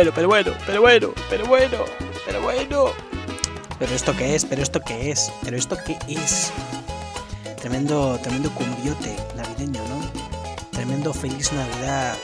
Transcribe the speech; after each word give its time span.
Bueno, 0.00 0.12
pero 0.14 0.28
bueno, 0.28 0.52
pero 0.64 0.80
bueno, 0.80 1.12
pero 1.28 1.46
bueno, 1.46 1.84
pero 2.24 2.40
bueno. 2.40 2.86
Pero 3.78 3.94
esto 3.94 4.16
qué 4.16 4.34
es, 4.34 4.46
pero 4.46 4.62
esto 4.62 4.80
qué 4.80 5.10
es, 5.10 5.30
pero 5.44 5.58
esto 5.58 5.76
qué 5.84 5.98
es. 6.08 6.50
Tremendo, 7.60 8.18
tremendo 8.22 8.50
cumbiote 8.54 9.14
navideño, 9.36 9.82
¿no? 9.88 10.00
Tremendo 10.70 11.12
feliz 11.12 11.52
Navidad 11.52 12.16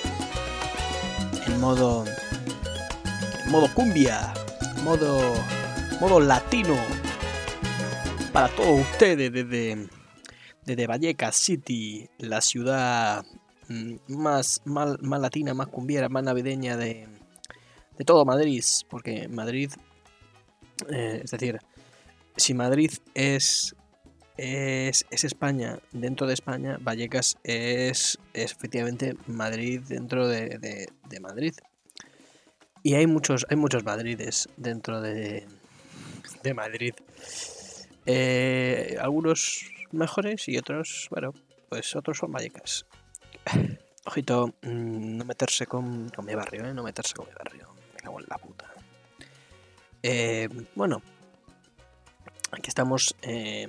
en 1.46 1.60
modo, 1.60 2.06
modo 3.50 3.68
cumbia, 3.74 4.32
modo, 4.82 5.34
modo 6.00 6.18
latino 6.18 6.78
para 8.32 8.48
todos 8.48 8.80
ustedes 8.80 9.30
desde, 9.30 9.86
desde 10.64 10.86
Vallecas 10.86 11.36
City, 11.36 12.08
la 12.16 12.40
ciudad 12.40 13.22
mm, 13.68 13.96
más, 14.08 14.62
más, 14.64 14.98
más 15.02 15.20
latina, 15.20 15.52
más 15.52 15.66
cumbiera, 15.66 16.08
más 16.08 16.24
navideña 16.24 16.78
de, 16.78 17.15
de 17.96 18.04
todo 18.04 18.24
Madrid, 18.24 18.64
porque 18.88 19.28
Madrid, 19.28 19.72
eh, 20.90 21.20
es 21.24 21.30
decir, 21.30 21.58
si 22.36 22.54
Madrid 22.54 22.90
es, 23.14 23.74
es, 24.36 25.06
es, 25.10 25.24
España 25.24 25.78
dentro 25.92 26.26
de 26.26 26.34
España, 26.34 26.78
Vallecas 26.80 27.38
es, 27.42 28.18
es 28.34 28.52
efectivamente 28.52 29.14
Madrid 29.26 29.80
dentro 29.88 30.28
de, 30.28 30.88
de, 31.08 31.20
Madrid. 31.20 31.54
Y 32.82 32.94
hay 32.94 33.06
muchos, 33.06 33.46
hay 33.48 33.56
muchos 33.56 33.84
Madrides 33.84 34.48
dentro 34.56 35.00
de, 35.00 35.46
de 36.42 36.54
Madrid. 36.54 36.94
Eh, 38.04 38.96
algunos 39.00 39.70
mejores 39.90 40.46
y 40.48 40.58
otros, 40.58 41.08
bueno, 41.10 41.32
pues 41.70 41.96
otros 41.96 42.18
son 42.18 42.30
Vallecas. 42.30 42.86
Ojito, 44.04 44.54
mm, 44.62 45.16
no 45.16 45.24
meterse 45.24 45.66
con, 45.66 46.10
con 46.10 46.26
mi 46.26 46.34
barrio, 46.34 46.64
¿eh? 46.66 46.74
No 46.74 46.84
meterse 46.84 47.14
con 47.14 47.26
mi 47.26 47.32
barrio 47.32 47.65
la 48.20 48.38
puta. 48.38 48.76
Eh, 50.08 50.48
bueno, 50.76 51.02
aquí 52.52 52.68
estamos 52.68 53.16
eh, 53.22 53.68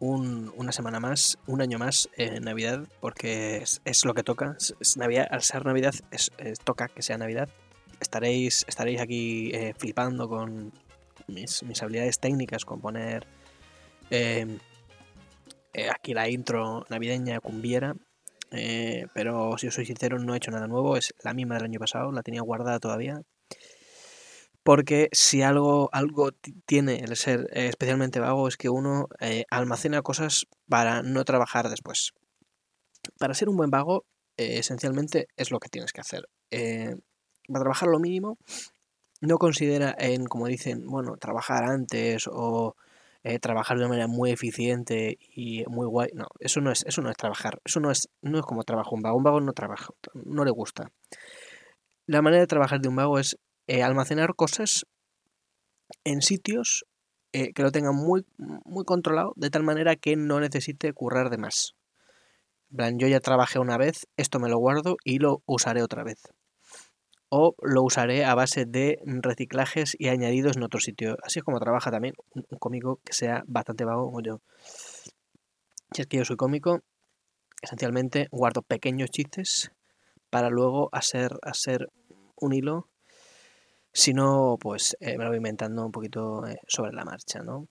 una 0.00 0.72
semana 0.72 0.98
más, 0.98 1.38
un 1.46 1.60
año 1.60 1.78
más 1.78 2.08
en 2.16 2.42
Navidad, 2.42 2.88
porque 3.00 3.62
es, 3.84 4.04
lo 4.04 4.12
que 4.12 4.24
toca. 4.24 4.56
Navidad, 4.96 5.28
al 5.30 5.42
ser 5.42 5.64
Navidad, 5.64 5.94
es, 6.10 6.32
toca 6.64 6.88
que 6.88 7.02
sea 7.02 7.16
Navidad. 7.16 7.48
Estaréis, 8.00 8.64
estaréis 8.66 9.00
aquí 9.00 9.52
eh, 9.54 9.72
flipando 9.78 10.28
con 10.28 10.72
mis, 11.28 11.62
habilidades 11.80 12.18
técnicas, 12.18 12.64
con 12.64 12.80
poner 12.80 13.24
aquí 15.94 16.12
la 16.12 16.28
intro 16.28 16.84
navideña 16.88 17.38
cumbiera. 17.38 17.94
pero 19.14 19.56
si 19.58 19.68
os 19.68 19.74
soy 19.74 19.86
sincero, 19.86 20.18
no 20.18 20.34
he 20.34 20.38
hecho 20.38 20.50
nada 20.50 20.66
nuevo, 20.66 20.96
es 20.96 21.14
la 21.22 21.34
misma 21.34 21.54
del 21.54 21.66
año 21.66 21.78
pasado, 21.78 22.10
la 22.10 22.24
tenía 22.24 22.42
guardada 22.42 22.80
todavía, 22.80 23.22
porque 24.66 25.08
si 25.12 25.42
algo, 25.42 25.88
algo 25.92 26.32
tiene 26.66 26.98
el 26.98 27.14
ser 27.14 27.46
eh, 27.52 27.68
especialmente 27.68 28.18
vago 28.18 28.48
es 28.48 28.56
que 28.56 28.68
uno 28.68 29.06
eh, 29.20 29.44
almacena 29.48 30.02
cosas 30.02 30.48
para 30.68 31.02
no 31.02 31.24
trabajar 31.24 31.70
después. 31.70 32.14
Para 33.16 33.34
ser 33.34 33.48
un 33.48 33.56
buen 33.56 33.70
vago, 33.70 34.06
eh, 34.36 34.58
esencialmente 34.58 35.28
es 35.36 35.52
lo 35.52 35.60
que 35.60 35.68
tienes 35.68 35.92
que 35.92 36.00
hacer. 36.00 36.28
para 36.50 37.60
trabajar 37.60 37.88
lo 37.88 38.00
mínimo, 38.00 38.38
no 39.20 39.38
considera 39.38 39.94
en, 40.00 40.24
como 40.24 40.48
dicen, 40.48 40.84
bueno, 40.84 41.16
trabajar 41.16 41.62
antes 41.62 42.24
o 42.28 42.74
trabajar 43.40 43.76
de 43.76 43.84
una 43.84 43.90
manera 43.90 44.08
muy 44.08 44.32
eficiente 44.32 45.16
y 45.32 45.64
muy 45.68 45.86
guay. 45.86 46.10
No, 46.12 46.26
eso 46.40 46.60
no 46.60 46.72
es, 46.72 46.84
eso 46.86 47.02
no 47.02 47.10
es 47.10 47.16
trabajar. 47.16 47.60
Eso 47.64 47.78
no 47.78 47.92
es, 47.92 48.08
no 48.20 48.40
es 48.40 48.44
como 48.44 48.64
trabajo 48.64 48.96
un 48.96 49.02
vago. 49.02 49.16
Un 49.16 49.22
vago 49.22 49.40
no 49.40 49.52
trabaja, 49.52 49.90
no 50.14 50.44
le 50.44 50.50
gusta. 50.50 50.90
La 52.06 52.22
manera 52.22 52.40
de 52.40 52.46
trabajar 52.46 52.80
de 52.80 52.88
un 52.88 52.96
vago 52.96 53.18
es 53.18 53.36
eh, 53.66 53.82
almacenar 53.82 54.34
cosas 54.34 54.86
en 56.04 56.22
sitios 56.22 56.86
eh, 57.32 57.52
que 57.52 57.62
lo 57.62 57.70
tengan 57.70 57.94
muy, 57.94 58.24
muy 58.38 58.84
controlado, 58.84 59.32
de 59.36 59.50
tal 59.50 59.62
manera 59.62 59.96
que 59.96 60.16
no 60.16 60.40
necesite 60.40 60.92
currar 60.92 61.30
de 61.30 61.38
más. 61.38 61.74
plan, 62.74 62.98
yo 62.98 63.08
ya 63.08 63.20
trabajé 63.20 63.58
una 63.58 63.76
vez, 63.76 64.06
esto 64.16 64.38
me 64.38 64.48
lo 64.48 64.58
guardo 64.58 64.96
y 65.04 65.18
lo 65.18 65.42
usaré 65.46 65.82
otra 65.82 66.02
vez. 66.04 66.22
O 67.28 67.54
lo 67.60 67.82
usaré 67.82 68.24
a 68.24 68.34
base 68.34 68.64
de 68.64 68.98
reciclajes 69.04 69.96
y 69.98 70.08
añadidos 70.08 70.56
en 70.56 70.62
otro 70.62 70.80
sitio. 70.80 71.16
Así 71.22 71.40
es 71.40 71.44
como 71.44 71.58
trabaja 71.58 71.90
también 71.90 72.14
un 72.32 72.58
cómico 72.58 73.00
que 73.04 73.12
sea 73.12 73.42
bastante 73.46 73.84
vago 73.84 74.06
como 74.06 74.22
yo. 74.22 74.40
Si 75.92 76.02
es 76.02 76.06
que 76.06 76.18
yo 76.18 76.24
soy 76.24 76.36
cómico, 76.36 76.80
esencialmente 77.60 78.28
guardo 78.30 78.62
pequeños 78.62 79.10
chistes 79.10 79.72
para 80.30 80.50
luego 80.50 80.88
hacer, 80.92 81.32
hacer 81.42 81.88
un 82.36 82.52
hilo 82.52 82.88
si 83.96 84.12
no, 84.12 84.58
pues 84.60 84.94
eh, 85.00 85.16
me 85.16 85.24
lo 85.24 85.30
voy 85.30 85.38
inventando 85.38 85.86
un 85.86 85.90
poquito 85.90 86.46
eh, 86.46 86.60
sobre 86.68 86.92
la 86.92 87.06
marcha, 87.06 87.42
¿no? 87.42 87.66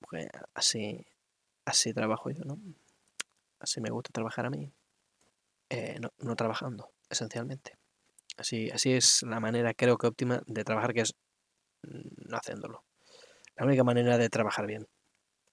Porque 0.00 0.28
así, 0.54 1.06
así 1.64 1.94
trabajo 1.94 2.30
yo, 2.30 2.42
¿no? 2.44 2.58
Así 3.60 3.80
me 3.80 3.90
gusta 3.90 4.10
trabajar 4.12 4.46
a 4.46 4.50
mí. 4.50 4.72
Eh, 5.70 6.00
no, 6.18 6.34
trabajando, 6.34 6.90
esencialmente. 7.08 7.78
Así, 8.36 8.70
así 8.70 8.92
es 8.92 9.22
la 9.22 9.38
manera, 9.38 9.72
creo 9.72 9.98
que 9.98 10.08
óptima, 10.08 10.42
de 10.46 10.64
trabajar, 10.64 10.92
que 10.94 11.02
es 11.02 11.14
mm, 11.82 12.28
no 12.28 12.36
haciéndolo. 12.36 12.82
La 13.54 13.64
única 13.64 13.84
manera 13.84 14.18
de 14.18 14.28
trabajar 14.28 14.66
bien. 14.66 14.88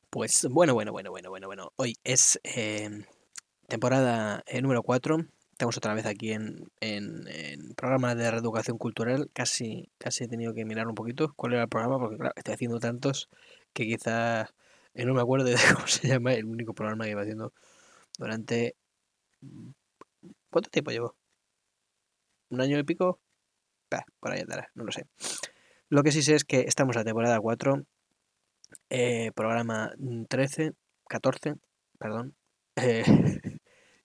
Pues 0.09 0.47
bueno, 0.49 0.73
bueno, 0.73 0.91
bueno, 0.91 1.11
bueno, 1.11 1.29
bueno, 1.29 1.45
bueno. 1.45 1.71
Hoy 1.75 1.97
es 2.03 2.39
temporada 3.67 4.43
número 4.59 4.81
4 4.81 5.19
Estamos 5.59 5.75
otra 5.75 5.93
vez 5.93 6.05
aquí 6.05 6.31
en, 6.31 6.71
en, 6.79 7.73
programa 7.75 8.15
de 8.15 8.31
reeducación 8.31 8.77
cultural. 8.77 9.29
Casi, 9.33 9.89
casi 9.97 10.23
he 10.23 10.27
tenido 10.29 10.53
que 10.53 10.63
mirar 10.63 10.87
un 10.87 10.95
poquito 10.95 11.33
cuál 11.35 11.51
era 11.51 11.63
el 11.63 11.67
programa, 11.67 11.99
porque 11.99 12.15
claro, 12.15 12.31
estoy 12.37 12.53
haciendo 12.53 12.79
tantos 12.79 13.29
que 13.73 13.85
quizás 13.85 14.53
eh, 14.93 15.03
no 15.03 15.13
me 15.13 15.19
acuerdo 15.19 15.45
de 15.47 15.55
cómo 15.75 15.85
se 15.85 16.07
llama 16.07 16.31
el 16.31 16.45
único 16.45 16.73
programa 16.73 17.03
que 17.03 17.11
iba 17.11 17.23
haciendo 17.23 17.51
durante... 18.17 18.77
¿Cuánto 20.49 20.69
tiempo 20.69 20.91
llevo? 20.91 21.17
¿Un 22.51 22.61
año 22.61 22.79
y 22.79 22.83
pico? 22.83 23.19
por 24.21 24.31
ahí 24.31 24.39
andará, 24.39 24.71
no 24.75 24.85
lo 24.85 24.93
sé. 24.93 25.07
Lo 25.89 26.03
que 26.03 26.13
sí 26.13 26.21
sé 26.21 26.35
es 26.35 26.45
que 26.45 26.61
estamos 26.61 26.95
en 26.95 27.01
la 27.01 27.05
temporada 27.05 27.37
4, 27.37 27.83
eh, 28.89 29.33
programa 29.35 29.91
13, 30.29 30.71
14, 31.09 31.55
perdón. 31.97 32.33
Eh, 32.81 33.58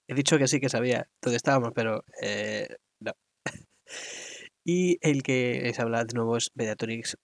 He 0.09 0.15
dicho 0.15 0.39
que 0.39 0.49
sí 0.49 0.61
que 0.61 0.69
sabía 0.69 1.09
dónde 1.23 1.37
estábamos, 1.37 1.73
pero 1.75 2.05
eh, 2.23 2.77
no. 3.01 3.13
y 4.65 4.99
el 5.01 5.23
que 5.23 5.61
les 5.63 5.79
habla 5.79 6.05
de 6.05 6.15
nuevo 6.15 6.37
es 6.37 6.51
Mediatorix, 6.55 7.17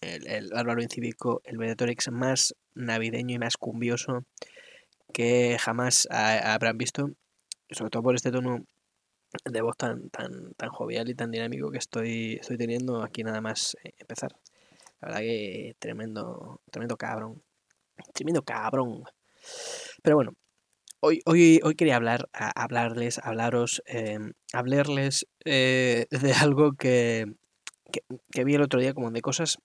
el, 0.00 0.26
el 0.26 0.56
árbaro 0.56 0.82
incívico, 0.82 1.42
el 1.44 1.58
Mediatorix 1.58 2.10
más 2.10 2.54
navideño 2.74 3.34
y 3.34 3.38
más 3.38 3.56
cumbioso 3.56 4.24
que 5.12 5.56
jamás 5.58 6.06
habrán 6.10 6.78
visto, 6.78 7.10
sobre 7.70 7.90
todo 7.90 8.02
por 8.02 8.14
este 8.14 8.30
tono 8.30 8.64
de 9.44 9.60
voz 9.60 9.76
tan, 9.76 10.10
tan, 10.10 10.54
tan 10.54 10.70
jovial 10.70 11.08
y 11.08 11.14
tan 11.14 11.30
dinámico 11.30 11.70
que 11.70 11.78
estoy, 11.78 12.38
estoy 12.40 12.56
teniendo 12.56 13.02
aquí 13.02 13.22
nada 13.22 13.40
más 13.40 13.76
eh, 13.84 13.92
empezar. 13.98 14.34
La 15.00 15.08
verdad 15.08 15.20
que 15.20 15.76
tremendo, 15.78 16.60
tremendo 16.70 16.96
cabrón. 16.96 17.42
Tremendo 18.14 18.42
cabrón. 18.42 19.04
Pero 20.02 20.16
bueno, 20.16 20.32
Hoy, 21.00 21.20
hoy, 21.26 21.60
hoy 21.62 21.76
quería 21.76 21.94
hablar, 21.94 22.28
hablarles, 22.32 23.20
hablaros, 23.22 23.82
eh, 23.86 24.18
hablarles 24.52 25.28
eh, 25.44 26.06
de 26.10 26.32
algo 26.32 26.72
que, 26.72 27.26
que, 28.32 28.44
vi 28.44 28.54
el 28.54 28.62
otro 28.62 28.80
día, 28.80 28.94
como 28.94 29.12
de 29.12 29.22
cosas, 29.22 29.58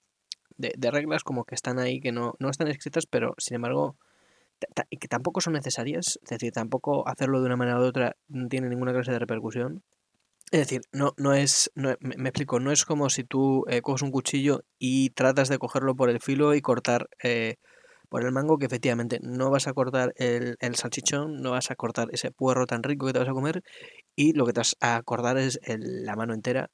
de, 0.57 0.73
de, 0.77 0.91
reglas 0.91 1.23
como 1.23 1.45
que 1.45 1.55
están 1.55 1.79
ahí, 1.79 1.99
que 1.99 2.11
no, 2.11 2.35
no 2.37 2.49
están 2.49 2.67
escritas, 2.67 3.07
pero 3.07 3.33
sin 3.39 3.55
embargo, 3.55 3.97
que 4.89 5.07
tampoco 5.07 5.41
son 5.41 5.53
necesarias, 5.53 6.19
es 6.21 6.29
decir, 6.29 6.51
tampoco 6.51 7.07
hacerlo 7.07 7.39
de 7.39 7.47
una 7.47 7.57
manera 7.57 7.79
u 7.79 7.83
otra 7.83 8.15
no 8.27 8.47
tiene 8.47 8.69
ninguna 8.69 8.93
clase 8.93 9.11
de 9.11 9.19
repercusión. 9.19 9.83
Es 10.51 10.59
decir, 10.59 10.81
no, 10.91 11.13
no 11.17 11.33
es, 11.33 11.71
no, 11.73 11.95
me, 11.99 12.29
explico, 12.29 12.59
no 12.59 12.71
es 12.71 12.85
como 12.85 13.09
si 13.09 13.23
tú 13.23 13.65
eh, 13.69 13.81
coges 13.81 14.03
un 14.03 14.11
cuchillo 14.11 14.65
y 14.77 15.09
tratas 15.09 15.49
de 15.49 15.57
cogerlo 15.57 15.95
por 15.95 16.11
el 16.11 16.19
filo 16.19 16.53
y 16.53 16.61
cortar 16.61 17.09
eh, 17.23 17.55
por 18.13 18.23
el 18.23 18.31
mango 18.31 18.59
que 18.59 18.67
efectivamente 18.67 19.17
no 19.23 19.49
vas 19.49 19.65
a 19.65 19.73
cortar 19.73 20.13
el, 20.17 20.55
salchichón, 20.75 21.41
no 21.41 21.49
vas 21.49 21.71
a 21.71 21.75
cortar 21.75 22.09
ese 22.11 22.29
puerro 22.29 22.67
tan 22.67 22.83
rico 22.83 23.07
que 23.07 23.13
te 23.13 23.17
vas 23.17 23.27
a 23.27 23.33
comer 23.33 23.63
y 24.15 24.33
lo 24.33 24.45
que 24.45 24.53
te 24.53 24.59
vas 24.59 24.75
a 24.81 25.01
cortar 25.01 25.39
es 25.39 25.59
la 25.65 26.15
mano 26.15 26.35
entera 26.35 26.69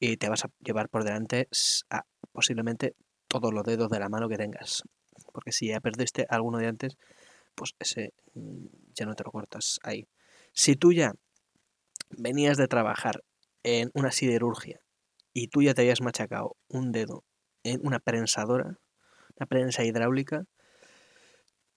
y 0.00 0.16
te 0.16 0.28
vas 0.28 0.44
a 0.44 0.50
llevar 0.58 0.88
por 0.88 1.04
delante 1.04 1.46
a, 1.90 2.02
posiblemente 2.32 2.96
todos 3.28 3.54
los 3.54 3.62
dedos 3.62 3.88
de 3.88 4.00
la 4.00 4.08
mano 4.08 4.28
que 4.28 4.36
tengas. 4.36 4.82
Porque 5.32 5.52
si 5.52 5.68
ya 5.68 5.78
perdiste 5.78 6.26
alguno 6.28 6.58
de 6.58 6.66
antes, 6.66 6.96
pues 7.54 7.76
ese 7.78 8.12
mm, 8.34 8.66
ya 8.96 9.06
no 9.06 9.14
te 9.14 9.22
lo 9.22 9.30
cortas 9.30 9.78
ahí. 9.84 10.08
Si 10.54 10.74
tú 10.74 10.92
ya 10.92 11.12
venías 12.10 12.56
de 12.56 12.66
trabajar 12.66 13.22
en 13.62 13.92
una 13.94 14.10
siderurgia 14.10 14.80
y 15.32 15.46
tú 15.46 15.62
ya 15.62 15.72
te 15.72 15.82
habías 15.82 16.00
machacado 16.00 16.56
un 16.66 16.90
dedo 16.90 17.22
en 17.62 17.78
una 17.86 18.00
prensadora, 18.00 18.80
una 19.36 19.46
prensa 19.46 19.84
hidráulica, 19.84 20.46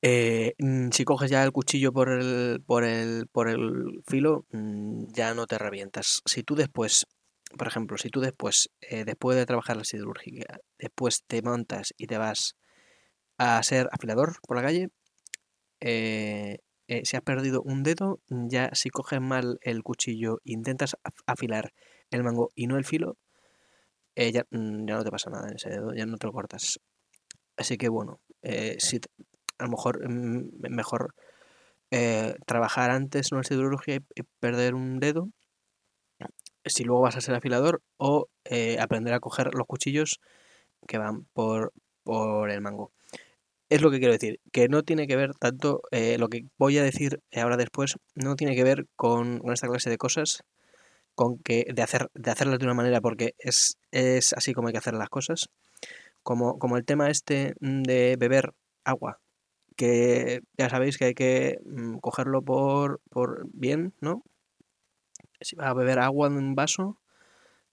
eh, 0.07 0.53
mm, 0.59 0.89
si 0.91 1.03
coges 1.03 1.29
ya 1.29 1.43
el 1.43 1.51
cuchillo 1.51 1.91
por 1.91 2.09
el, 2.09 2.61
por 2.65 2.83
el, 2.83 3.27
por 3.31 3.49
el 3.49 4.01
filo, 4.07 4.45
mm, 4.51 5.07
ya 5.13 5.33
no 5.33 5.47
te 5.47 5.57
revientas. 5.57 6.21
Si 6.25 6.43
tú 6.43 6.55
después 6.55 7.05
por 7.55 7.67
ejemplo, 7.67 7.97
si 7.97 8.09
tú 8.09 8.19
después, 8.19 8.69
eh, 8.81 9.05
después 9.05 9.37
de 9.37 9.45
trabajar 9.45 9.77
la 9.77 9.83
siderúrgica, 9.83 10.59
después 10.77 11.23
te 11.25 11.41
montas 11.41 11.93
y 11.97 12.07
te 12.07 12.17
vas 12.17 12.55
a 13.37 13.61
ser 13.63 13.89
afilador 13.91 14.37
por 14.47 14.57
la 14.57 14.63
calle, 14.63 14.89
eh, 15.79 16.59
eh, 16.87 17.01
si 17.05 17.17
has 17.17 17.23
perdido 17.23 17.61
un 17.61 17.83
dedo, 17.83 18.19
ya 18.29 18.69
si 18.73 18.89
coges 18.89 19.21
mal 19.21 19.59
el 19.61 19.83
cuchillo 19.83 20.39
intentas 20.43 20.97
afilar 21.25 21.73
el 22.11 22.23
mango 22.23 22.49
y 22.55 22.67
no 22.67 22.77
el 22.77 22.85
filo, 22.85 23.17
ya, 24.15 24.45
mm, 24.49 24.87
ya, 24.87 24.95
no 24.95 25.03
te 25.03 25.11
pasa 25.11 25.29
nada 25.29 25.47
en 25.49 25.55
ese 25.55 25.69
dedo, 25.69 25.93
ya 25.93 26.05
no 26.05 26.17
te 26.17 26.27
lo 26.27 26.33
cortas. 26.33 26.79
Así 27.55 27.77
que 27.77 27.89
bueno, 27.89 28.19
si 28.79 28.99
a 29.59 29.65
lo 29.65 29.71
mejor 29.71 30.09
mm, 30.09 30.49
mejor 30.69 31.13
trabajar 32.45 32.91
antes 32.91 33.31
en 33.31 33.37
una 33.37 33.43
siderurgia 33.45 33.95
y 33.95 34.23
perder 34.41 34.75
un 34.75 34.99
dedo 34.99 35.29
si 36.69 36.83
luego 36.83 37.01
vas 37.01 37.15
a 37.15 37.21
ser 37.21 37.35
afilador 37.35 37.81
o 37.97 38.27
eh, 38.45 38.77
aprender 38.79 39.13
a 39.13 39.19
coger 39.19 39.53
los 39.53 39.67
cuchillos 39.67 40.19
que 40.87 40.97
van 40.97 41.25
por, 41.33 41.73
por 42.03 42.49
el 42.49 42.61
mango. 42.61 42.91
Es 43.69 43.81
lo 43.81 43.91
que 43.91 43.99
quiero 43.99 44.13
decir, 44.13 44.39
que 44.51 44.69
no 44.69 44.83
tiene 44.83 45.07
que 45.07 45.17
ver 45.17 45.33
tanto, 45.35 45.81
eh, 45.91 46.17
lo 46.17 46.29
que 46.29 46.45
voy 46.57 46.77
a 46.77 46.83
decir 46.83 47.21
ahora 47.35 47.57
después, 47.57 47.95
no 48.15 48.35
tiene 48.35 48.55
que 48.55 48.63
ver 48.63 48.87
con, 48.95 49.41
esta 49.51 49.67
clase 49.67 49.89
de 49.89 49.97
cosas, 49.97 50.43
con 51.15 51.37
que 51.39 51.65
de, 51.73 51.81
hacer, 51.81 52.09
de 52.13 52.31
hacerlas 52.31 52.59
de 52.59 52.65
una 52.65 52.75
manera, 52.75 53.01
porque 53.01 53.35
es, 53.39 53.77
es 53.91 54.33
así 54.33 54.53
como 54.53 54.67
hay 54.67 54.73
que 54.73 54.77
hacer 54.77 54.93
las 54.93 55.09
cosas, 55.09 55.49
como, 56.23 56.59
como 56.59 56.77
el 56.77 56.85
tema 56.85 57.09
este 57.09 57.55
de 57.59 58.15
beber 58.17 58.53
agua, 58.85 59.19
que 59.77 60.41
ya 60.57 60.69
sabéis 60.69 60.97
que 60.97 61.05
hay 61.05 61.13
que 61.15 61.59
mm, 61.65 61.99
cogerlo 61.99 62.41
por, 62.43 63.01
por 63.09 63.47
bien, 63.53 63.93
¿no? 64.01 64.23
si 65.41 65.55
va 65.55 65.69
a 65.69 65.73
beber 65.73 65.99
agua 65.99 66.27
en 66.27 66.33
un 66.33 66.55
vaso, 66.55 66.97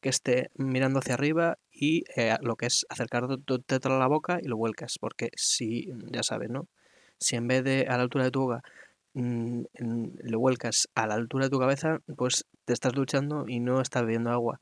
que 0.01 0.11
esté 0.11 0.51
mirando 0.57 0.99
hacia 0.99 1.15
arriba 1.15 1.59
y 1.73 2.05
eh, 2.15 2.37
lo 2.43 2.57
que 2.57 2.67
es 2.67 2.85
acercar 2.91 3.27
tu 3.39 3.55
a 3.55 3.99
la 3.99 4.07
boca 4.07 4.39
y 4.43 4.49
lo 4.49 4.57
vuelcas, 4.59 4.99
porque 5.01 5.31
si, 5.35 5.91
ya 6.13 6.23
sabes, 6.23 6.51
¿no? 6.51 6.69
Si 7.19 7.37
en 7.37 7.49
vez 7.49 7.65
de 7.65 7.87
a 7.89 7.97
la 7.97 8.03
altura 8.03 8.25
de 8.25 8.31
tu 8.31 8.41
boca 8.43 8.63
mm, 9.15 9.63
lo 10.25 10.39
vuelcas 10.39 10.89
a 10.95 11.07
la 11.07 11.15
altura 11.15 11.47
de 11.47 11.51
tu 11.51 11.59
cabeza, 11.59 12.01
pues 12.19 12.45
te 12.67 12.75
estás 12.75 12.93
duchando 12.93 13.47
y 13.49 13.61
no 13.61 13.81
estás 13.81 14.03
bebiendo 14.03 14.31
agua. 14.31 14.61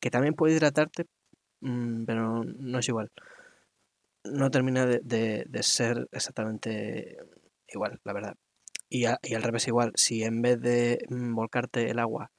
Que 0.00 0.10
también 0.10 0.34
puede 0.34 0.54
hidratarte, 0.54 1.06
mm, 1.60 2.04
pero 2.04 2.42
no 2.44 2.78
es 2.80 2.88
igual. 2.88 3.12
No 4.32 4.50
termina 4.50 4.86
de, 4.86 5.46
ser 5.62 6.08
exactamente 6.12 7.16
igual, 7.68 8.00
la 8.04 8.12
verdad. 8.12 8.34
Y, 8.88 9.04
al 9.06 9.42
revés 9.42 9.66
igual, 9.68 9.92
si 9.96 10.22
en 10.22 10.42
vez 10.42 10.60
de 10.60 10.98
mm, 11.08 11.34
volcarte 11.34 11.90
el 11.90 11.98
agua 11.98 12.30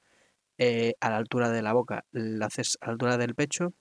eh, 0.58 0.94
a 1.00 1.10
la 1.10 1.16
altura 1.16 1.50
de 1.50 1.62
la 1.62 1.72
boca, 1.72 2.04
la 2.12 2.46
haces 2.46 2.78
a 2.80 2.86
la 2.86 2.92
altura 2.92 3.18
del 3.18 3.34
pecho, 3.34 3.74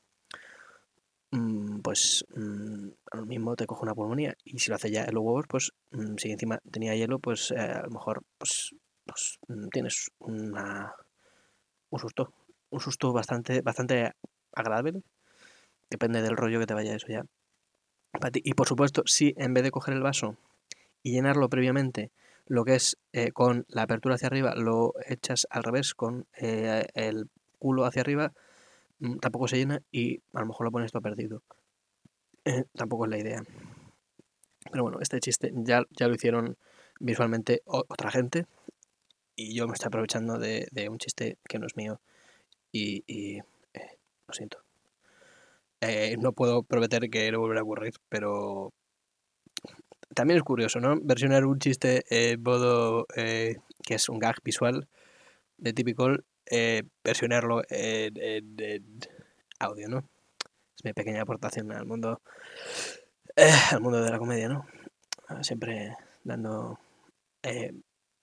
mm, 1.32 1.80
pues 1.82 2.26
mm, 2.36 2.90
lo 3.14 3.26
mismo 3.26 3.56
te 3.56 3.66
coge 3.66 3.84
una 3.84 3.96
pulmonía. 3.96 4.36
Y 4.44 4.60
si 4.60 4.70
lo 4.70 4.76
haces 4.76 4.92
ya 4.92 5.06
en 5.06 5.16
los 5.16 5.24
huevos, 5.24 5.46
pues 5.48 5.72
si 6.18 6.32
encima 6.32 6.60
tenía 6.72 6.96
hielo, 6.96 7.20
pues 7.20 7.52
eh, 7.52 7.60
a 7.60 7.84
lo 7.84 7.92
mejor 7.92 8.24
pues, 8.38 8.76
pues 9.06 9.40
tienes 9.72 10.12
una, 10.20 10.94
un 11.90 12.00
susto. 12.00 12.34
Un 12.70 12.80
susto 12.82 13.14
bastante, 13.14 13.62
bastante 13.62 14.12
agradable. 14.54 15.02
Depende 15.90 16.22
del 16.22 16.38
rollo 16.38 16.60
que 16.60 16.66
te 16.66 16.74
vaya 16.74 16.96
eso 16.96 17.08
ya. 17.08 17.24
Y 18.34 18.54
por 18.54 18.68
supuesto, 18.68 19.04
si 19.06 19.34
en 19.38 19.54
vez 19.54 19.64
de 19.64 19.72
coger 19.72 19.94
el 19.94 20.02
vaso 20.02 20.36
y 21.04 21.12
llenarlo 21.12 21.50
previamente 21.50 22.12
lo 22.48 22.64
que 22.64 22.76
es 22.76 22.98
eh, 23.12 23.32
con 23.32 23.66
la 23.68 23.84
apertura 23.84 24.16
hacia 24.16 24.28
arriba 24.28 24.56
lo 24.56 24.94
echas 25.06 25.48
al 25.50 25.64
revés 25.64 25.94
con 25.94 26.26
eh, 26.38 26.86
el 26.94 27.30
culo 27.60 27.86
hacia 27.86 28.02
arriba 28.02 28.34
mm, 29.00 29.18
tampoco 29.18 29.48
se 29.48 29.58
llena 29.58 29.82
y 29.92 30.22
a 30.34 30.40
lo 30.40 30.48
mejor 30.48 30.66
lo 30.66 30.72
pones 30.72 30.92
todo 30.92 31.02
perdido. 31.02 31.44
Eh, 32.46 32.64
tampoco 32.74 33.06
es 33.06 33.12
la 33.12 33.18
idea. 33.18 33.44
Pero 34.72 34.84
bueno 34.84 35.00
este 35.02 35.20
chiste 35.20 35.52
ya, 35.54 35.84
ya 35.92 36.08
lo 36.08 36.16
hicieron 36.16 36.58
visualmente 37.00 37.62
otra 37.66 38.12
gente 38.12 38.46
y 39.36 39.54
yo 39.54 39.68
me 39.68 39.74
estoy 39.74 39.88
aprovechando 39.88 40.40
de, 40.40 40.68
un 40.90 40.98
chiste 40.98 41.38
que 41.48 41.60
no 41.60 41.68
es 41.68 41.76
mío 41.76 42.00
y, 42.72 43.40
lo 44.28 44.34
siento 44.34 44.67
no 46.20 46.34
puedo 46.34 46.64
prometer 46.64 47.10
que 47.10 47.32
no 47.32 47.40
volverá 47.40 47.62
a 47.62 47.64
ocurrir 47.64 47.94
pero 48.10 48.74
también 50.18 50.38
es 50.38 50.44
curioso, 50.44 50.80
¿no? 50.80 51.00
Versionar 51.00 51.46
un 51.46 51.60
chiste 51.60 52.04
en 52.10 52.42
modo 52.42 53.06
eh, 53.16 53.58
que 53.84 53.96
es 53.96 54.10
un 54.10 54.18
gag 54.18 54.38
visual 54.44 54.88
de 55.58 55.74
típico, 55.74 56.10
eh, 56.50 56.82
versionarlo 57.04 57.62
en, 57.70 58.84
audio, 59.60 59.90
¿no? 59.90 60.10
Es 60.76 60.84
mi 60.84 60.94
pequeña 60.94 61.22
aportación 61.22 61.72
al 61.72 61.86
mundo, 61.86 62.22
eh, 63.36 63.52
al 63.72 63.82
mundo 63.82 64.02
de 64.02 64.10
la 64.10 64.18
comedia, 64.18 64.50
¿no? 64.50 64.66
Siempre 65.42 65.96
dando 66.24 66.80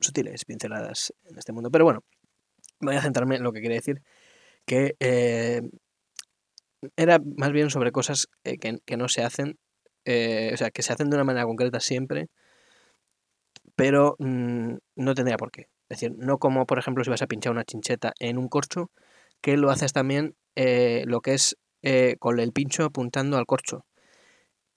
sutiles 0.00 0.44
pinceladas 0.44 1.12
en 1.24 1.38
este 1.38 1.52
mundo. 1.52 1.70
Pero 1.70 1.84
bueno, 1.84 2.02
voy 2.80 2.96
a 2.96 3.02
centrarme 3.02 3.36
en 3.36 3.42
lo 3.42 3.52
que 3.52 3.60
quería 3.60 3.76
decir, 3.76 4.02
que 4.66 4.96
era 6.96 7.20
más 7.36 7.52
bien 7.52 7.70
sobre 7.70 7.92
cosas 7.92 8.28
que, 8.42 8.78
que 8.84 8.96
no 8.96 9.08
se 9.08 9.22
hacen 9.22 9.58
eh, 10.04 10.50
o 10.52 10.56
sea, 10.56 10.70
que 10.70 10.82
se 10.82 10.92
hacen 10.92 11.10
de 11.10 11.16
una 11.16 11.24
manera 11.24 11.46
concreta 11.46 11.80
siempre, 11.80 12.28
pero 13.76 14.16
mm, 14.18 14.74
no 14.96 15.14
tendría 15.14 15.36
por 15.36 15.50
qué. 15.50 15.62
Es 15.88 16.00
decir, 16.00 16.12
no 16.18 16.38
como, 16.38 16.66
por 16.66 16.78
ejemplo, 16.78 17.04
si 17.04 17.10
vas 17.10 17.22
a 17.22 17.26
pinchar 17.26 17.52
una 17.52 17.64
chincheta 17.64 18.12
en 18.20 18.38
un 18.38 18.48
corcho, 18.48 18.90
que 19.40 19.56
lo 19.56 19.70
haces 19.70 19.92
también 19.92 20.36
eh, 20.56 21.04
lo 21.06 21.20
que 21.20 21.34
es 21.34 21.56
eh, 21.82 22.16
con 22.18 22.40
el 22.40 22.52
pincho 22.52 22.84
apuntando 22.84 23.36
al 23.38 23.46
corcho. 23.46 23.84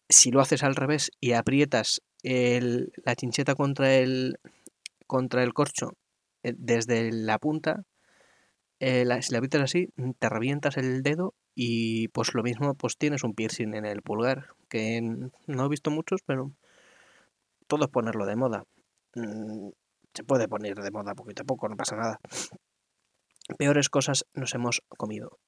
Si 0.09 0.31
lo 0.31 0.41
haces 0.41 0.63
al 0.63 0.75
revés 0.75 1.11
y 1.19 1.33
aprietas 1.33 2.01
la 2.23 3.15
chincheta 3.15 3.55
contra 3.55 3.95
el, 3.95 4.39
contra 5.05 5.43
el 5.43 5.53
corcho 5.53 5.93
desde 6.43 7.11
la 7.11 7.39
punta, 7.39 7.83
si 8.79 9.05
la 9.05 9.37
aprietas 9.37 9.61
así, 9.61 9.89
te 10.19 10.29
revientas 10.29 10.77
el 10.77 11.03
dedo 11.03 11.35
y 11.59 12.09
pues 12.09 12.35
lo 12.35 12.43
mismo, 12.43 12.75
pues 12.75 12.97
tienes 12.97 13.23
un 13.23 13.33
piercing 13.33 13.73
en 13.73 13.83
el 13.87 14.03
pulgar, 14.03 14.49
que 14.69 15.01
no 15.01 15.65
he 15.65 15.69
visto 15.69 15.89
muchos, 15.89 16.21
pero 16.23 16.51
todo 17.65 17.85
es 17.85 17.89
ponerlo 17.89 18.27
de 18.27 18.35
moda. 18.35 18.65
Mm, 19.15 19.69
se 20.13 20.23
puede 20.23 20.47
poner 20.47 20.75
de 20.75 20.91
moda 20.91 21.15
poquito 21.15 21.41
a 21.41 21.45
poco, 21.45 21.67
no 21.67 21.75
pasa 21.75 21.95
nada. 21.95 22.19
Peores 23.57 23.89
cosas 23.89 24.27
nos 24.35 24.53
hemos 24.53 24.83
comido. 24.99 25.39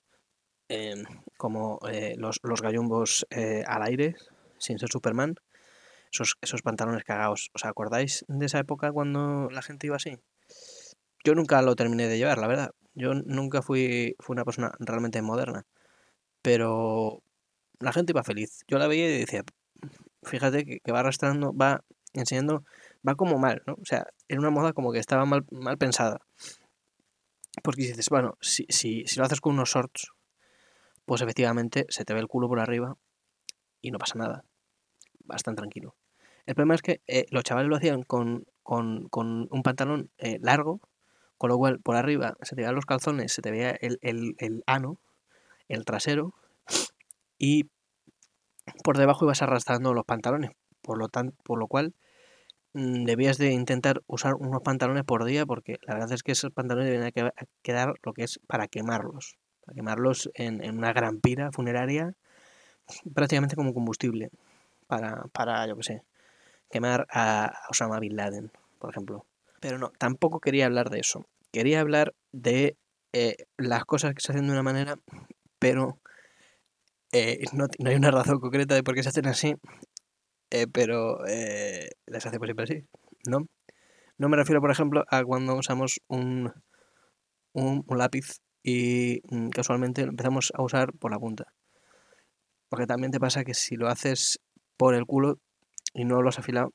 Em, 0.68 1.04
como 1.38 1.78
eh, 1.88 2.16
los, 2.18 2.39
los, 2.42 2.63
gallumbos 2.63 3.28
eh, 3.30 3.63
al 3.68 3.84
aire, 3.84 4.16
sin 4.58 4.80
ser 4.80 4.89
Superman. 4.89 5.36
Esos, 6.12 6.38
esos 6.42 6.63
pantalones 6.63 7.04
cagados. 7.04 7.51
¿Os 7.54 7.66
acordáis 7.66 8.25
de 8.28 8.48
esa 8.48 8.58
época 8.58 8.92
cuando 8.92 9.51
la 9.51 9.62
gente 9.62 9.86
iba 9.86 9.98
así? 9.98 10.18
Yo 11.24 11.36
nunca 11.36 11.62
lo 11.62 11.75
terminé 11.75 12.08
de 12.08 12.18
llevar, 12.18 12.39
la 12.39 12.48
verdad. 12.48 12.72
Yo 12.96 13.13
nunca 13.13 13.62
fui, 13.62 14.16
fui 14.18 14.34
una 14.34 14.44
persona 14.44 14.72
realmente 14.80 15.22
moderna 15.22 15.68
pero 16.41 17.22
la 17.79 17.93
gente 17.93 18.12
iba 18.12 18.24
feliz. 18.24 18.63
Yo 18.67 18.77
la 18.77 18.88
veía 18.88 19.08
y 19.08 19.19
decía, 19.19 19.43
fíjate 20.24 20.65
que, 20.65 20.91
va 20.91 21.00
arrastrando, 21.00 21.53
va 21.55 21.84
enseñando, 22.13 22.63
va 23.08 23.15
como 23.15 23.38
mal, 23.38 23.62
¿no? 23.65 23.74
O 23.74 23.86
sea, 23.86 24.08
era 24.27 24.39
una 24.39 24.50
moda 24.50 24.74
como 24.74 24.91
que 24.91 25.00
estaba 25.00 25.25
mal, 25.25 25.46
mal 25.51 25.77
pensada. 25.77 26.19
Porque 27.63 27.84
dices, 27.84 28.10
bueno, 28.10 28.38
si, 28.41 28.65
si, 28.69 29.05
si 29.08 29.19
lo 29.19 29.25
haces 29.25 29.41
con 29.41 29.53
unos 29.53 29.69
shorts, 29.69 30.12
pues 31.05 31.22
efectivamente 31.22 31.86
se 31.89 32.05
te 32.05 32.13
ve 32.13 32.19
el 32.19 32.27
culo 32.27 32.48
por 32.48 32.60
arriba 32.60 32.96
y 33.81 33.91
no 33.91 33.98
pasa 33.98 34.17
nada. 34.17 34.43
Vas 35.25 35.43
tan 35.43 35.55
tranquilo. 35.55 35.96
El 36.46 36.55
problema 36.55 36.75
es 36.75 36.81
que 36.81 37.01
eh, 37.08 37.25
los 37.31 37.43
chavales 37.43 37.69
lo 37.69 37.75
hacían 37.75 38.03
con, 38.03 38.46
con, 38.63 39.08
con 39.10 39.48
un 39.51 39.63
pantalón 39.63 40.10
eh, 40.17 40.39
largo, 40.41 40.81
con 41.38 41.50
lo 41.50 41.58
cual 41.58 41.79
por 41.79 41.96
arriba 41.96 42.36
se 42.41 42.55
te 42.55 42.62
veían 42.62 42.75
los 42.75 42.86
calzones, 42.86 43.34
se 43.34 43.41
te 43.41 43.51
veía 43.51 43.72
el, 43.72 44.00
el, 44.01 44.36
el 44.39 44.63
ano, 44.65 45.00
el 45.69 45.85
trasero 45.85 46.33
y 47.38 47.69
por 48.83 48.97
debajo 48.97 49.25
ibas 49.25 49.41
arrastrando 49.41 49.93
los 49.93 50.05
pantalones, 50.05 50.51
por 50.81 50.97
lo, 50.97 51.07
tan, 51.07 51.31
por 51.43 51.59
lo 51.59 51.67
cual 51.67 51.93
mm, 52.73 53.05
debías 53.05 53.38
de 53.38 53.51
intentar 53.51 54.01
usar 54.07 54.35
unos 54.35 54.61
pantalones 54.61 55.03
por 55.05 55.23
día 55.23 55.45
porque 55.45 55.77
la 55.83 55.93
verdad 55.93 56.11
es 56.11 56.23
que 56.23 56.33
esos 56.33 56.51
pantalones 56.51 56.91
deben 56.91 57.11
quedar 57.61 57.93
lo 58.03 58.13
que 58.13 58.23
es 58.23 58.39
para 58.47 58.67
quemarlos, 58.67 59.38
para 59.65 59.75
quemarlos 59.75 60.29
en, 60.33 60.77
una 60.77 60.91
gran 60.93 61.21
pira 61.21 61.51
funeraria 61.51 62.13
prácticamente 63.13 63.55
como 63.55 63.73
combustible 63.73 64.29
para, 64.88 65.23
para 65.31 65.67
yo 65.67 65.77
que 65.77 65.83
sé, 65.83 66.03
quemar 66.71 67.07
a 67.11 67.53
Osama 67.69 67.99
Bin 67.99 68.15
Laden, 68.15 68.51
por 68.79 68.89
ejemplo. 68.89 69.25
Pero 69.59 69.77
no, 69.77 69.91
tampoco 69.97 70.39
quería 70.39 70.65
hablar 70.65 70.89
de 70.89 70.99
eso. 70.99 71.25
Quería 71.51 71.81
hablar 71.81 72.15
de 72.31 72.77
eh, 73.13 73.35
las 73.57 73.85
cosas 73.85 74.13
que 74.13 74.21
se 74.21 74.31
hacen 74.31 74.47
de 74.47 74.53
una 74.53 74.63
manera 74.63 74.97
pero 75.60 76.00
eh, 77.12 77.44
no, 77.54 77.68
hay 77.86 77.96
una 77.96 78.12
razón 78.12 78.39
concreta 78.39 78.75
de 78.75 78.84
por 78.84 78.96
qué 78.96 79.04
se 79.04 79.10
hacen 79.10 79.28
así, 79.28 79.56
eh, 80.51 80.68
pero 80.72 81.25
eh, 81.28 81.89
las 82.06 82.25
hacemos 82.25 82.48
siempre 82.48 82.63
así, 82.63 82.86
¿no? 83.28 83.48
No 84.18 84.30
me 84.30 84.38
refiero, 84.38 84.62
por 84.62 84.72
ejemplo, 84.72 85.06
a 85.10 85.24
cuando 85.24 85.56
usamos 85.56 86.01
un, 86.08 86.51
un, 87.54 87.86
lápiz 87.89 88.42
y 88.63 89.22
mm, 89.30 89.50
casualmente 89.50 90.04
lo 90.04 90.10
empezamos 90.10 90.51
a 90.56 90.62
usar 90.62 90.94
por 90.94 91.12
la 91.12 91.20
punta. 91.20 91.54
Porque 92.70 92.86
también 92.86 93.12
te 93.12 93.20
pasa 93.20 93.44
que 93.44 93.54
si 93.54 93.75
lo 93.75 93.88
haces 93.88 94.39
por 94.78 94.94
el 94.94 95.06
culo 95.06 95.39
y 95.94 96.06
no 96.06 96.22
lo 96.22 96.30
has 96.30 96.39
afilado, 96.39 96.74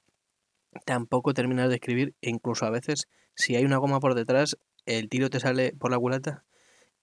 tampoco 0.86 1.34
terminas 1.34 1.68
de 1.68 1.76
escribir 1.76 2.14
e 2.22 2.30
incluso 2.30 2.66
a 2.66 2.70
veces 2.70 3.06
si 3.36 3.56
hay 3.56 3.64
una 3.64 3.78
goma 3.78 4.00
por 4.00 4.14
detrás, 4.14 4.56
el 4.86 5.08
tiro 5.08 5.30
te 5.30 5.40
sale 5.40 5.72
por 5.78 5.90
la 5.90 5.98
culata 5.98 6.44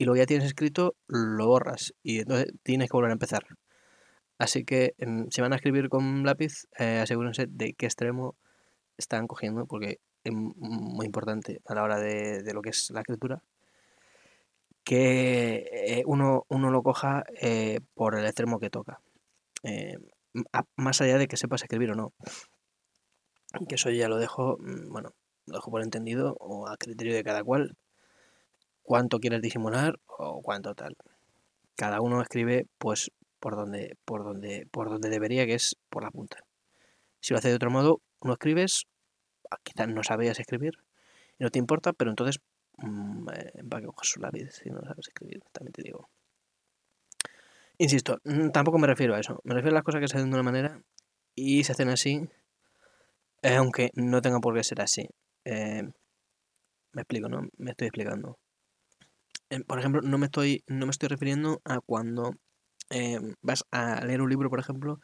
y 0.01 0.05
lo 0.05 0.13
que 0.13 0.19
ya 0.19 0.25
tienes 0.25 0.47
escrito 0.47 0.95
lo 1.07 1.45
borras 1.45 1.93
y 2.01 2.21
entonces 2.21 2.51
tienes 2.63 2.89
que 2.89 2.97
volver 2.97 3.11
a 3.11 3.13
empezar. 3.13 3.45
Así 4.39 4.65
que 4.65 4.95
si 5.29 5.41
van 5.41 5.53
a 5.53 5.57
escribir 5.57 5.89
con 5.89 6.25
lápiz, 6.25 6.65
eh, 6.79 7.01
asegúrense 7.03 7.45
de 7.47 7.73
qué 7.73 7.85
extremo 7.85 8.35
están 8.97 9.27
cogiendo 9.27 9.67
porque 9.67 9.99
es 10.23 10.33
muy 10.33 11.05
importante 11.05 11.61
a 11.67 11.75
la 11.75 11.83
hora 11.83 11.99
de, 11.99 12.51
lo 12.51 12.63
que 12.63 12.71
es 12.71 12.89
la 12.89 13.01
escritura 13.01 13.43
que 14.83 15.69
eh, 15.71 16.03
uno, 16.07 16.47
uno, 16.49 16.71
lo 16.71 16.81
coja 16.81 17.23
eh, 17.39 17.79
por 17.93 18.17
el 18.17 18.25
extremo 18.25 18.59
que 18.59 18.71
toca. 18.71 19.01
más 20.77 20.99
allá 21.01 21.19
de 21.19 21.27
que 21.27 21.37
sepas 21.37 21.61
escribir 21.61 21.91
o 21.91 21.95
no. 21.95 22.11
Que 23.69 23.75
eso 23.75 23.91
ya 23.91 24.07
lo 24.07 24.17
dejo, 24.17 24.57
mm, 24.59 24.91
bueno, 24.91 25.13
lo 25.45 25.57
dejo 25.57 25.69
por 25.69 25.83
entendido 25.83 26.35
o 26.39 26.67
a 26.67 26.75
criterio 26.77 27.13
de 27.13 27.23
cada 27.23 27.43
cual. 27.43 27.77
Cuánto 28.91 29.21
quieres 29.21 29.41
disimular 29.41 30.01
o 30.05 30.41
cuánto 30.41 30.75
tal. 30.75 30.97
Cada 31.77 32.01
uno 32.01 32.21
escribe 32.21 32.67
pues 32.77 33.09
por 33.39 33.55
donde, 33.55 33.95
por 34.03 34.25
donde, 34.25 34.67
por 34.69 34.89
donde 34.89 35.09
debería, 35.09 35.45
que 35.45 35.53
es 35.53 35.77
por 35.89 36.03
la 36.03 36.11
punta. 36.11 36.43
Si 37.21 37.33
lo 37.33 37.37
hace 37.37 37.47
de 37.47 37.55
otro 37.55 37.71
modo, 37.71 38.01
uno 38.19 38.33
escribes, 38.33 38.87
ah, 39.49 39.55
quizás 39.63 39.87
no 39.87 40.03
sabías 40.03 40.41
escribir 40.41 40.73
y 41.39 41.45
no 41.45 41.49
te 41.49 41.57
importa, 41.57 41.93
pero 41.93 42.09
entonces 42.09 42.41
mmm, 42.79 43.27
va 43.27 43.77
a 43.77 43.81
coger 43.81 44.05
su 44.05 44.19
lápiz 44.19 44.49
si 44.61 44.69
no 44.69 44.81
sabes 44.81 45.07
escribir, 45.07 45.41
también 45.53 45.71
te 45.71 45.83
digo. 45.83 46.09
Insisto, 47.77 48.19
mm, 48.25 48.49
tampoco 48.49 48.77
me 48.77 48.87
refiero 48.87 49.15
a 49.15 49.21
eso. 49.21 49.39
Me 49.45 49.53
refiero 49.53 49.73
a 49.73 49.77
las 49.77 49.85
cosas 49.85 50.01
que 50.01 50.09
se 50.09 50.17
hacen 50.17 50.31
de 50.31 50.35
una 50.35 50.43
manera 50.43 50.81
y 51.33 51.63
se 51.63 51.71
hacen 51.71 51.87
así, 51.87 52.27
eh, 53.41 53.55
aunque 53.55 53.91
no 53.93 54.21
tengan 54.21 54.41
por 54.41 54.53
qué 54.53 54.65
ser 54.65 54.81
así. 54.81 55.07
Eh, 55.45 55.89
me 56.91 57.01
explico, 57.03 57.29
¿no? 57.29 57.47
Me 57.57 57.71
estoy 57.71 57.87
explicando. 57.87 58.37
Por 59.67 59.79
ejemplo, 59.79 60.01
no 60.01 60.17
me 60.17 60.25
estoy, 60.27 60.63
no 60.67 60.85
me 60.85 60.91
estoy 60.91 61.09
refiriendo 61.09 61.61
a 61.65 61.79
cuando 61.81 62.35
em, 62.89 63.35
vas 63.41 63.65
a 63.71 64.03
leer 64.05 64.21
un 64.21 64.29
libro, 64.29 64.49
por 64.49 64.59
ejemplo, 64.59 64.99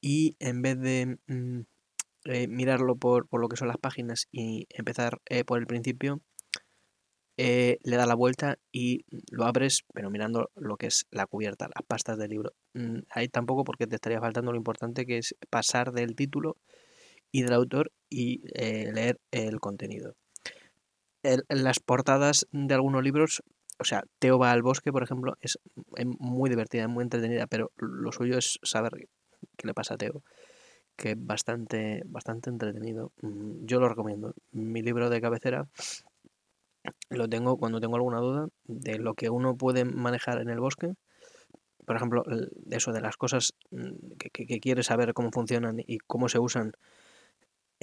y 0.00 0.36
en 0.40 0.62
vez 0.62 0.80
de 0.80 1.18
mm, 1.26 1.60
eh, 2.26 2.48
mirarlo 2.48 2.96
por, 2.96 3.28
por, 3.28 3.40
lo 3.40 3.48
que 3.48 3.56
son 3.56 3.68
las 3.68 3.78
páginas 3.78 4.26
y 4.32 4.66
empezar 4.70 5.20
por 5.46 5.58
el 5.58 5.66
principio, 5.66 6.20
le 7.36 7.96
das 7.96 8.06
la 8.06 8.14
vuelta 8.14 8.58
y 8.72 9.04
lo 9.30 9.44
abres, 9.44 9.84
pero 9.92 10.10
mirando 10.10 10.50
lo 10.54 10.76
que 10.76 10.86
es 10.86 11.06
la 11.10 11.26
cubierta, 11.26 11.68
las 11.74 11.84
pastas 11.86 12.18
del 12.18 12.30
libro. 12.30 12.52
Mm, 12.74 13.00
ahí 13.10 13.28
tampoco 13.28 13.64
porque 13.64 13.86
te 13.86 13.96
estaría 13.96 14.20
faltando 14.20 14.52
lo 14.52 14.58
importante 14.58 15.06
que 15.06 15.18
es 15.18 15.34
pasar 15.50 15.92
del 15.92 16.14
título 16.14 16.56
y 17.32 17.42
del 17.42 17.52
autor 17.52 17.90
y 18.08 18.42
eh, 18.54 18.92
leer 18.92 19.18
el 19.32 19.58
contenido. 19.58 20.14
En 21.24 21.42
las 21.48 21.80
portadas 21.80 22.46
de 22.52 22.74
algunos 22.74 23.02
libros, 23.02 23.42
o 23.78 23.84
sea, 23.84 24.04
Teo 24.18 24.38
va 24.38 24.52
al 24.52 24.62
bosque, 24.62 24.92
por 24.92 25.02
ejemplo, 25.02 25.36
es 25.40 25.58
muy 26.18 26.50
divertida, 26.50 26.88
muy 26.88 27.02
entretenida, 27.02 27.46
pero 27.46 27.72
lo 27.76 28.12
suyo 28.12 28.38
es 28.38 28.58
saber 28.62 28.92
qué 29.56 29.66
le 29.66 29.74
pasa 29.74 29.94
a 29.94 29.96
Teo, 29.96 30.22
que 30.96 31.12
es 31.12 31.16
bastante, 31.18 32.02
bastante 32.06 32.50
entretenido. 32.50 33.12
Mm, 33.22 33.64
yo 33.64 33.80
lo 33.80 33.88
recomiendo. 33.88 34.34
Mi 34.52 34.82
libro 34.82 35.10
de 35.10 35.20
cabecera 35.20 35.66
lo 37.10 37.28
tengo 37.28 37.56
cuando 37.56 37.80
tengo 37.80 37.96
alguna 37.96 38.20
duda 38.20 38.48
de 38.64 38.98
lo 38.98 39.14
que 39.14 39.30
uno 39.30 39.56
puede 39.56 39.84
manejar 39.84 40.40
en 40.40 40.50
el 40.50 40.60
bosque. 40.60 40.92
Por 41.84 41.96
ejemplo, 41.96 42.24
eso 42.70 42.92
de 42.92 43.00
las 43.00 43.16
cosas 43.16 43.54
mm, 43.70 44.16
que, 44.18 44.46
que 44.46 44.60
quiere 44.60 44.82
saber 44.82 45.14
cómo 45.14 45.30
funcionan 45.32 45.78
y 45.84 45.98
cómo 45.98 46.28
se 46.28 46.38
usan 46.38 46.72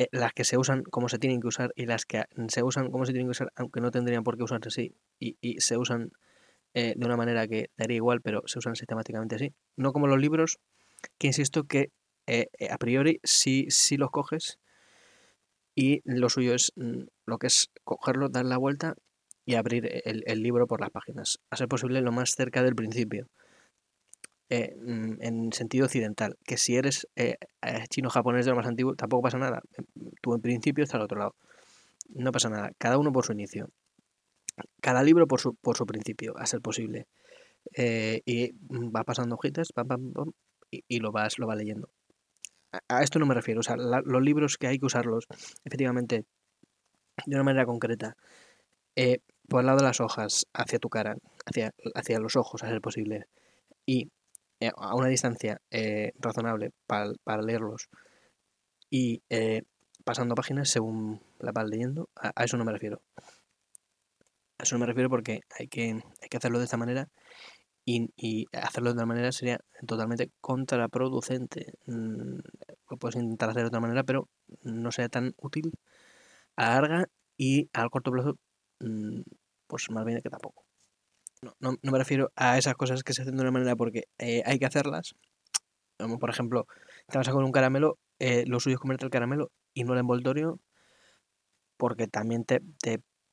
eh, 0.01 0.07
las 0.11 0.33
que 0.33 0.43
se 0.43 0.57
usan 0.57 0.81
como 0.81 1.09
se 1.09 1.19
tienen 1.19 1.39
que 1.41 1.47
usar 1.47 1.73
y 1.75 1.85
las 1.85 2.05
que 2.07 2.23
se 2.47 2.63
usan 2.63 2.89
como 2.89 3.05
se 3.05 3.11
tienen 3.11 3.27
que 3.27 3.31
usar, 3.31 3.51
aunque 3.55 3.81
no 3.81 3.91
tendrían 3.91 4.23
por 4.23 4.35
qué 4.35 4.43
usarse 4.43 4.69
así, 4.69 4.95
y, 5.19 5.35
se 5.61 5.77
usan 5.77 6.11
eh, 6.73 6.95
de 6.97 7.05
una 7.05 7.17
manera 7.17 7.47
que 7.47 7.69
daría 7.77 7.97
igual, 7.97 8.19
pero 8.21 8.41
se 8.47 8.57
usan 8.57 8.75
sistemáticamente 8.75 9.35
así. 9.35 9.53
No 9.75 9.93
como 9.93 10.07
los 10.07 10.19
libros, 10.19 10.57
que 11.19 11.27
insisto 11.27 11.65
que 11.65 11.91
eh, 12.25 12.47
a 12.71 12.77
priori 12.79 13.19
sí, 13.23 13.67
sí 13.69 13.95
los 13.97 14.09
coges 14.09 14.57
y 15.75 16.01
lo 16.03 16.29
suyo 16.29 16.55
es 16.55 16.71
mm, 16.75 17.03
lo 17.27 17.37
que 17.37 17.47
es 17.47 17.69
cogerlo, 17.83 18.29
dar 18.29 18.45
la 18.45 18.57
vuelta 18.57 18.95
y 19.45 19.53
abrir 19.53 20.01
el, 20.05 20.23
el 20.25 20.41
libro 20.41 20.65
por 20.65 20.81
las 20.81 20.89
páginas, 20.89 21.37
a 21.51 21.57
ser 21.57 21.67
posible 21.67 22.01
lo 22.01 22.11
más 22.11 22.31
cerca 22.31 22.63
del 22.63 22.75
principio. 22.75 23.27
Eh, 24.53 24.75
mm, 24.75 25.13
en 25.21 25.53
sentido 25.53 25.85
occidental, 25.85 26.37
que 26.43 26.57
si 26.57 26.75
eres 26.75 27.07
eh, 27.15 27.37
eh, 27.61 27.85
chino-japonés 27.89 28.43
de 28.43 28.51
lo 28.51 28.57
más 28.57 28.67
antiguo, 28.67 28.95
tampoco 28.95 29.23
pasa 29.23 29.37
nada. 29.37 29.61
Tú 30.21 30.33
en 30.33 30.41
principio 30.41 30.83
está 30.83 30.97
al 30.97 31.03
otro 31.03 31.19
lado. 31.19 31.35
No 32.09 32.33
pasa 32.33 32.49
nada, 32.49 32.71
cada 32.77 32.97
uno 32.97 33.13
por 33.13 33.25
su 33.25 33.31
inicio. 33.31 33.69
Cada 34.81 35.03
libro 35.03 35.25
por 35.25 35.39
su, 35.39 35.55
por 35.55 35.77
su 35.77 35.85
principio, 35.85 36.37
a 36.37 36.45
ser 36.47 36.59
posible. 36.59 37.07
y 37.77 38.51
va 38.93 39.05
pasando 39.05 39.35
hojitas, 39.35 39.69
y, 40.69 40.99
lo 40.99 41.13
vas, 41.13 41.39
lo 41.39 41.47
va 41.47 41.55
leyendo. 41.55 41.87
A, 42.89 43.03
esto 43.03 43.19
no 43.19 43.25
me 43.25 43.35
refiero. 43.35 43.61
O 43.61 43.63
sea, 43.63 43.77
los 43.77 44.21
libros 44.21 44.57
que 44.57 44.67
hay 44.67 44.79
que 44.79 44.85
usarlos, 44.85 45.27
efectivamente, 45.63 46.25
de 47.25 47.35
una 47.35 47.45
manera 47.45 47.65
concreta. 47.65 48.17
por 49.47 49.61
el 49.61 49.65
lado 49.65 49.77
de 49.77 49.85
las 49.85 50.01
hojas, 50.01 50.45
hacia 50.53 50.79
tu 50.79 50.89
cara, 50.89 51.15
hacia, 51.45 51.73
hacia 51.95 52.19
los 52.19 52.35
ojos, 52.35 52.63
a 52.63 52.67
ser 52.67 52.81
posible. 52.81 53.27
Y 53.85 54.09
a 54.69 54.95
una 54.95 55.07
distancia 55.07 55.59
eh, 55.71 56.11
razonable 56.19 56.71
para, 56.85 57.41
leerlos 57.41 57.89
y 58.89 59.23
eh, 59.29 59.63
pasando 60.03 60.35
páginas 60.35 60.69
según 60.69 61.21
la 61.39 61.51
vas 61.51 61.67
leyendo, 61.67 62.09
a, 62.15 62.43
eso 62.43 62.57
no 62.57 62.65
me 62.65 62.71
refiero. 62.71 63.01
A 64.57 64.63
eso 64.63 64.75
no 64.75 64.79
me 64.79 64.85
refiero 64.85 65.09
porque 65.09 65.41
hay 65.57 65.67
que, 65.67 66.01
hay 66.21 66.29
que 66.29 66.37
hacerlo 66.37 66.59
de 66.59 66.65
esta 66.65 66.77
manera 66.77 67.07
y, 67.85 68.45
hacerlo 68.53 68.91
de 68.91 68.93
otra 68.93 69.05
manera 69.05 69.31
sería 69.31 69.59
totalmente 69.87 70.31
contraproducente. 70.41 71.73
Mm, 71.87 72.39
lo 72.89 72.97
puedes 72.97 73.15
intentar 73.15 73.49
hacer 73.49 73.63
de 73.63 73.67
otra 73.67 73.79
manera, 73.79 74.03
pero 74.03 74.29
no 74.63 74.91
sea 74.91 75.09
tan 75.09 75.33
útil 75.37 75.71
a 76.55 76.69
larga 76.75 77.05
y 77.37 77.69
al 77.73 77.89
corto 77.89 78.11
plazo, 78.11 78.37
mm, 78.79 79.21
pues 79.67 79.89
más 79.91 80.05
bien 80.05 80.21
que 80.21 80.29
tampoco 80.29 80.65
no, 81.41 81.53
no, 81.59 81.91
me 81.91 81.97
refiero 81.97 82.31
a 82.35 82.57
esas 82.57 82.75
cosas 82.75 83.03
que 83.03 83.13
se 83.13 83.23
hacen 83.23 83.35
de 83.35 83.41
una 83.41 83.51
manera 83.51 83.75
porque 83.75 84.05
eh, 84.19 84.43
hay 84.45 84.59
que 84.59 84.65
hacerlas. 84.65 85.15
Como 85.97 86.19
por 86.19 86.29
ejemplo, 86.29 86.67
te 87.07 87.17
vas 87.17 87.27
a 87.27 87.31
comer 87.31 87.45
un 87.45 87.51
caramelo, 87.51 87.99
eh, 88.19 88.45
lo 88.47 88.59
suyo 88.59 88.75
es 88.75 88.79
comerte 88.79 89.05
el 89.05 89.11
caramelo 89.11 89.51
y 89.73 89.83
no 89.83 89.93
el 89.93 89.99
envoltorio, 89.99 90.59
porque 91.77 92.07
también 92.07 92.45
te, 92.45 92.61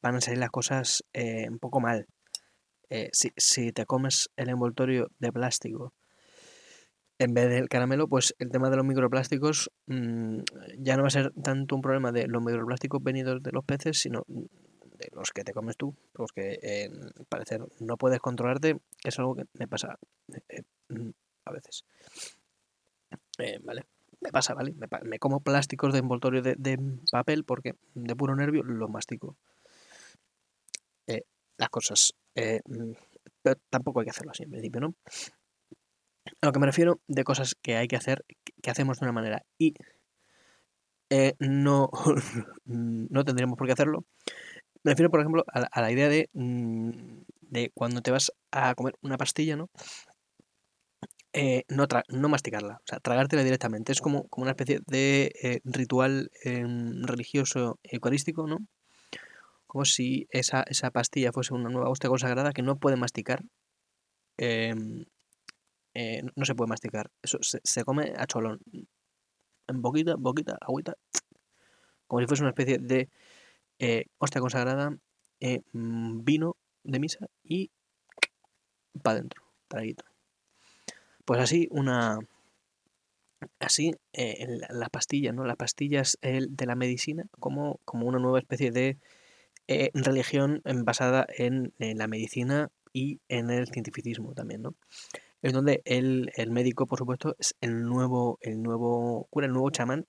van 0.03 0.17
a 0.17 0.21
salir 0.21 0.39
las 0.39 0.51
cosas 0.51 1.05
eh, 1.13 1.49
un 1.51 1.59
poco 1.59 1.81
mal. 1.81 2.07
Si, 3.13 3.31
si, 3.37 3.71
te 3.73 3.85
comes 3.85 4.31
el 4.37 4.49
envoltorio 4.49 5.11
de 5.19 5.31
plástico 5.31 5.93
en 7.19 7.35
vez 7.35 7.51
del 7.51 7.69
caramelo, 7.69 8.09
pues 8.09 8.35
el 8.39 8.51
tema 8.51 8.71
de 8.71 8.77
los 8.77 8.87
microplásticos 8.87 9.71
mm, 9.87 10.39
ya 10.79 10.97
no 10.97 11.03
va 11.03 11.09
a 11.09 11.11
ser 11.11 11.33
tanto 11.43 11.75
un 11.75 11.83
problema 11.83 12.13
de 12.13 12.29
los 12.29 12.43
microplásticos 12.43 13.03
venidos 13.03 13.43
de 13.43 13.53
los 13.53 13.65
peces, 13.65 13.99
sino 13.99 14.25
de 14.99 15.09
los 15.13 15.31
que 15.31 15.45
te 15.45 15.53
comes 15.53 15.77
tú, 15.77 15.95
los 16.15 16.33
que 16.33 16.59
eh, 16.63 16.91
parecer 17.29 17.65
no 17.81 17.97
puedes 17.97 18.19
controlarte, 18.21 18.79
es 19.05 19.19
algo 19.19 19.37
que 19.37 19.45
me 19.55 19.69
pasa 19.69 19.99
eh, 20.49 20.63
mm, 20.89 21.11
a 21.45 21.53
veces. 21.53 21.85
Eh, 23.39 23.61
vale, 23.63 23.87
me 24.21 24.31
pasa, 24.31 24.55
¿vale? 24.55 24.75
Me, 25.05 25.19
como 25.19 25.41
plásticos 25.41 25.93
de 25.93 26.01
envoltorio 26.01 26.43
de, 26.43 26.79
papel 27.11 27.45
porque 27.45 27.77
de 27.95 28.17
puro 28.17 28.35
nervio 28.35 28.63
lo 28.65 28.89
mastico. 28.89 29.37
las 31.57 31.71
cosas. 31.71 32.15
Mm, 32.35 32.93
pero 33.43 33.61
tampoco 33.71 34.01
hay 34.01 34.07
que 34.07 34.11
hacerlo 34.11 34.33
así 34.33 34.43
en 34.43 34.51
principio, 34.51 34.81
¿no? 34.81 34.95
A 36.41 36.47
lo 36.47 36.53
que 36.53 36.59
me 36.61 36.67
refiero 36.67 37.01
de 37.09 37.25
cosas 37.25 37.55
que 37.55 37.77
hay 37.77 37.89
que 37.89 37.97
hacer, 37.97 38.25
que 38.63 38.71
hacemos 38.71 38.99
de 38.99 39.07
una 39.07 39.13
manera 39.13 39.45
y 39.59 39.75
no, 41.39 41.91
no 42.67 43.25
tendríamos 43.25 43.57
por 43.57 43.67
qué 43.67 43.73
hacerlo, 43.73 44.05
me 44.83 44.93
refiero, 44.93 45.11
por 45.11 45.21
ejemplo, 45.21 45.45
a, 45.53 45.81
la 45.81 45.93
idea 45.93 46.09
mm, 46.33 46.91
de, 47.41 47.71
cuando 47.75 48.03
te 48.03 48.11
vas 48.11 48.33
a 48.51 48.75
comer 48.75 48.95
una 49.03 49.17
pastilla, 49.17 49.57
¿no? 49.57 49.71
Eh, 51.33 51.65
no, 51.69 51.87
no 52.09 52.29
masticarla, 52.29 52.77
o 52.77 52.87
sea, 52.87 53.01
tragártela 53.01 53.45
directamente. 53.45 53.93
Es 53.93 54.01
como, 54.01 54.27
como 54.29 54.45
una 54.45 54.53
especie 54.53 54.81
de 54.87 55.33
eh, 55.43 55.61
ritual 55.65 56.31
em, 56.43 57.03
religioso 57.05 57.79
eucarístico, 57.83 58.47
¿no? 58.47 58.59
Como 59.67 59.85
si 59.85 60.27
esa, 60.31 60.63
esa 60.63 60.91
pastilla 60.91 61.33
fuese 61.33 61.55
una 61.55 61.69
nueva 61.69 61.91
hostia 61.91 62.09
consagrada 62.09 62.53
que 62.53 62.63
no 62.63 62.77
puede 62.79 62.97
masticar. 62.97 63.43
Em, 64.39 65.05
eh, 65.95 66.23
no 66.35 66.45
se 66.45 66.55
puede 66.55 66.69
masticar. 66.71 67.11
Eso 67.23 67.39
se, 67.43 67.61
se, 67.65 67.85
come 67.85 68.15
a 68.17 68.27
cholón. 68.27 68.61
En 69.69 69.83
boquita, 69.83 70.15
boquita, 70.19 70.57
agüita. 70.61 70.95
Como 72.07 72.21
si 72.21 72.27
fuese 72.27 72.43
una 72.43 72.51
especie 72.51 72.79
de 72.79 73.11
eh, 73.79 74.07
hostia 74.19 74.41
consagrada, 74.41 74.97
eh, 75.41 75.61
mm, 75.73 76.25
vino 76.25 76.57
de 76.85 76.99
misa 76.99 77.29
y 77.45 77.71
para 79.03 79.19
adentro, 79.19 79.43
traguito. 79.69 80.05
Pues 81.25 81.41
así, 81.41 81.69
una. 81.71 82.19
Así, 83.61 83.93
eh, 84.15 84.59
las 84.71 84.91
pastillas, 84.91 85.33
¿no? 85.33 85.45
Las 85.45 85.57
pastillas 85.57 86.19
de 86.23 86.67
la 86.67 86.75
medicina 86.75 87.27
como, 87.39 87.81
como 87.85 88.07
una 88.07 88.19
nueva 88.19 88.41
especie 88.41 88.73
de 88.73 88.99
religión 89.95 90.63
basada 90.85 91.27
en, 91.37 91.73
en, 91.79 91.99
la 91.99 92.09
medicina 92.09 92.71
y 92.93 93.21
en 93.29 93.51
el 93.51 93.69
cientificismo 93.69 94.35
también, 94.35 94.63
¿no? 94.63 94.75
Es 95.41 95.53
donde 95.53 95.83
el, 95.85 96.33
el 96.35 96.51
médico, 96.51 96.87
por 96.87 96.99
supuesto, 96.99 97.37
es 97.39 97.55
el 97.61 97.83
nuevo, 97.83 98.39
el 98.41 98.61
nuevo 98.61 99.29
cura, 99.31 99.47
el 99.47 99.53
nuevo 99.53 99.71
chamán 99.71 100.07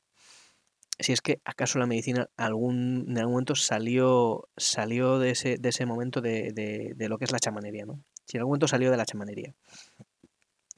si 1.00 1.14
es 1.14 1.22
que 1.22 1.42
acaso 1.46 1.80
la 1.80 1.86
medicina 1.86 2.30
algún, 2.36 3.06
en 3.08 3.18
algún 3.18 3.34
momento 3.34 3.56
salió, 3.56 4.50
salió 4.58 5.18
de, 5.18 5.32
ese, 5.32 5.58
de 5.58 5.70
ese 5.70 5.86
momento 5.86 6.22
de, 6.22 6.52
de, 6.96 7.10
lo 7.10 7.18
que 7.18 7.26
es 7.26 7.32
la 7.32 7.40
chamanería, 7.40 7.86
¿no? 7.86 8.04
Si 8.26 8.38
en 8.38 8.42
algún 8.42 8.52
momento 8.52 8.68
salió 8.68 8.92
de 8.92 8.98
la 8.98 9.06
chamanería. 9.06 9.56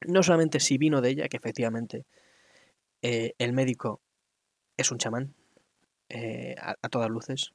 No 0.06 0.22
solamente 0.22 0.60
si 0.60 0.78
vino 0.78 1.00
de 1.00 1.10
ella, 1.10 1.28
que 1.28 1.36
efectivamente 1.36 2.06
eh, 3.02 3.34
el 3.38 3.52
médico 3.52 4.00
es 4.76 4.90
un 4.92 4.98
chamán, 4.98 5.34
eh, 6.08 6.54
a, 6.60 6.88
todas 6.88 7.10
luces. 7.10 7.52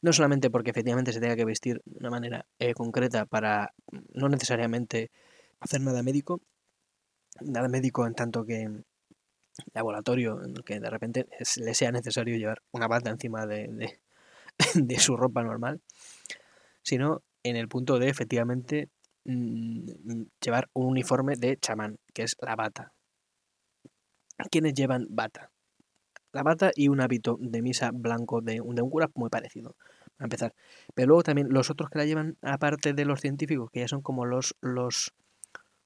No 0.00 0.12
solamente 0.12 0.50
porque 0.50 0.70
efectivamente 0.70 1.12
se 1.12 1.20
tenga 1.20 1.36
que 1.36 1.44
vestir 1.44 1.82
de 1.84 1.98
una 1.98 2.10
manera 2.10 2.46
eh, 2.58 2.74
concreta 2.74 3.26
para 3.26 3.74
no 4.12 4.28
necesariamente 4.28 5.10
hacer 5.60 5.80
nada 5.80 6.02
médico, 6.02 6.40
nada 7.40 7.68
médico 7.68 8.06
en 8.06 8.14
tanto 8.14 8.44
que 8.44 8.70
laboratorio 9.72 10.42
en 10.42 10.56
el 10.56 10.64
que 10.64 10.80
de 10.80 10.90
repente 10.90 11.26
le 11.56 11.74
sea 11.74 11.92
necesario 11.92 12.36
llevar 12.36 12.62
una 12.72 12.88
bata 12.88 13.10
encima 13.10 13.46
de, 13.46 13.98
de, 14.74 14.98
su 14.98 15.16
ropa 15.16 15.42
normal, 15.42 15.80
sino 16.82 17.22
en 17.42 17.56
el 17.56 17.68
punto 17.68 17.98
de 17.98 18.08
efectivamente 18.08 18.88
mm, 19.24 20.22
llevar 20.40 20.68
un 20.72 20.86
uniforme 20.86 21.36
de 21.36 21.56
chamán, 21.58 21.98
que 22.12 22.22
es 22.22 22.36
la 22.40 22.56
bata. 22.56 22.92
¿Quiénes 24.50 24.74
llevan 24.74 25.06
bata? 25.10 25.50
La 26.32 26.42
bata 26.42 26.72
y 26.74 26.88
un 26.88 27.00
hábito 27.00 27.36
de 27.40 27.62
misa 27.62 27.92
blanco 27.92 28.40
de, 28.40 28.54
de 28.54 28.60
un 28.60 28.90
cura 28.90 29.08
muy 29.14 29.30
parecido, 29.30 29.76
a 30.18 30.24
empezar. 30.24 30.52
Pero 30.94 31.08
luego 31.08 31.22
también 31.22 31.48
los 31.50 31.70
otros 31.70 31.90
que 31.90 31.98
la 31.98 32.04
llevan, 32.04 32.36
aparte 32.42 32.92
de 32.92 33.04
los 33.04 33.20
científicos, 33.20 33.70
que 33.70 33.80
ya 33.80 33.88
son 33.88 34.02
como 34.02 34.24
los, 34.24 34.56
los, 34.60 35.14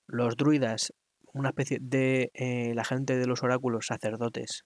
los 0.07 0.37
druidas 0.37 0.95
una 1.33 1.51
especie 1.51 1.79
de 1.81 2.31
eh, 2.35 2.73
la 2.75 2.85
gente 2.85 3.17
de 3.17 3.27
los 3.27 3.43
oráculos, 3.43 3.87
sacerdotes 3.87 4.65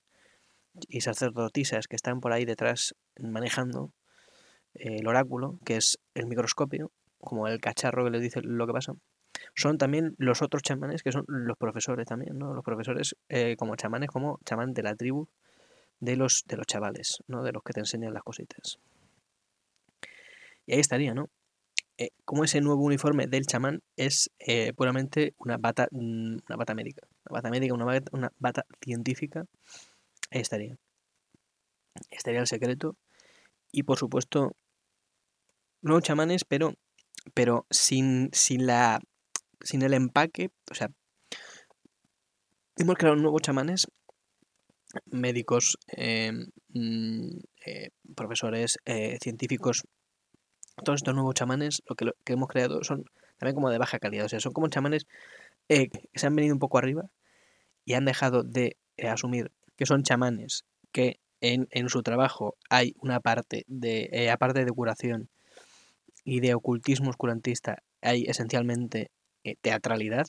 y 0.88 1.02
sacerdotisas 1.02 1.86
que 1.86 1.96
están 1.96 2.20
por 2.20 2.32
ahí 2.32 2.44
detrás 2.44 2.94
manejando 3.20 3.92
eh, 4.74 4.98
el 5.00 5.06
oráculo, 5.06 5.58
que 5.64 5.76
es 5.76 5.98
el 6.14 6.26
microscopio, 6.26 6.90
como 7.18 7.46
el 7.48 7.60
cacharro 7.60 8.04
que 8.04 8.10
les 8.10 8.22
dice 8.22 8.40
lo 8.42 8.66
que 8.66 8.72
pasa. 8.72 8.94
Son 9.54 9.78
también 9.78 10.14
los 10.18 10.42
otros 10.42 10.62
chamanes, 10.62 11.02
que 11.02 11.12
son 11.12 11.24
los 11.26 11.56
profesores 11.56 12.06
también, 12.06 12.38
¿no? 12.38 12.54
Los 12.54 12.64
profesores 12.64 13.16
eh, 13.28 13.56
como 13.56 13.76
chamanes, 13.76 14.10
como 14.10 14.38
chamán 14.44 14.72
de 14.72 14.82
la 14.82 14.94
tribu 14.94 15.28
de 16.00 16.16
los, 16.16 16.44
de 16.46 16.56
los 16.56 16.66
chavales, 16.66 17.22
¿no? 17.26 17.42
De 17.42 17.52
los 17.52 17.62
que 17.62 17.72
te 17.72 17.80
enseñan 17.80 18.14
las 18.14 18.22
cositas. 18.22 18.78
Y 20.66 20.74
ahí 20.74 20.80
estaría, 20.80 21.14
¿no? 21.14 21.28
Eh, 22.02 22.10
como 22.24 22.42
ese 22.42 22.60
nuevo 22.60 22.82
uniforme 22.82 23.28
del 23.28 23.46
chamán 23.46 23.80
es 23.96 24.28
eh, 24.40 24.72
puramente 24.72 25.34
una 25.38 25.56
bata, 25.56 25.86
mm, 25.92 26.38
una 26.48 26.56
bata 26.56 26.74
médica. 26.74 27.06
Una 27.26 27.34
bata 27.34 27.50
médica, 27.50 27.74
una 27.74 28.32
bata, 28.40 28.66
científica. 28.80 29.44
Ahí 30.32 30.40
estaría. 30.40 30.76
Estaría 32.10 32.40
el 32.40 32.48
secreto. 32.48 32.96
Y 33.70 33.84
por 33.84 33.98
supuesto, 33.98 34.56
nuevos 35.80 36.02
chamanes, 36.02 36.44
pero, 36.44 36.74
pero 37.34 37.66
sin, 37.70 38.30
sin, 38.32 38.66
la, 38.66 39.00
sin 39.60 39.82
el 39.82 39.94
empaque. 39.94 40.50
O 40.72 40.74
sea, 40.74 40.90
hemos 42.78 42.96
creado 42.96 43.14
nuevos 43.14 43.42
chamanes 43.42 43.86
médicos, 45.06 45.78
eh, 45.96 46.32
mm, 46.70 47.38
profesores, 48.16 48.78
científicos 49.20 49.84
todos 50.82 50.98
estos 50.98 51.14
nuevos 51.14 51.34
chamanes, 51.34 51.82
lo 51.88 51.96
que, 51.96 52.32
hemos 52.32 52.48
creado, 52.48 52.82
son 52.84 53.04
también 53.38 53.54
como 53.54 53.70
de 53.70 53.78
baja 53.78 53.98
calidad. 53.98 54.26
O 54.26 54.28
sea, 54.28 54.40
son 54.40 54.52
como 54.52 54.68
chamanes 54.68 55.06
eh, 55.68 55.88
que 55.88 56.08
se 56.14 56.26
han 56.26 56.36
venido 56.36 56.54
un 56.54 56.58
poco 56.58 56.78
arriba 56.78 57.04
y 57.84 57.94
han 57.94 58.04
dejado 58.04 58.42
de 58.42 58.76
eh, 58.96 59.08
asumir 59.08 59.50
que 59.76 59.86
son 59.86 60.02
chamanes, 60.02 60.64
que 60.92 61.18
en, 61.40 61.66
su 61.88 62.02
trabajo 62.02 62.56
hay 62.70 62.94
una 63.00 63.18
parte 63.18 63.64
de, 63.66 64.08
eh, 64.12 64.30
aparte 64.30 64.64
de 64.64 64.70
curación 64.70 65.28
y 66.24 66.38
de 66.40 66.54
ocultismo 66.54 67.10
oscurantista, 67.10 67.82
hay 68.00 68.24
esencialmente 68.24 69.10
teatralidad 69.60 70.28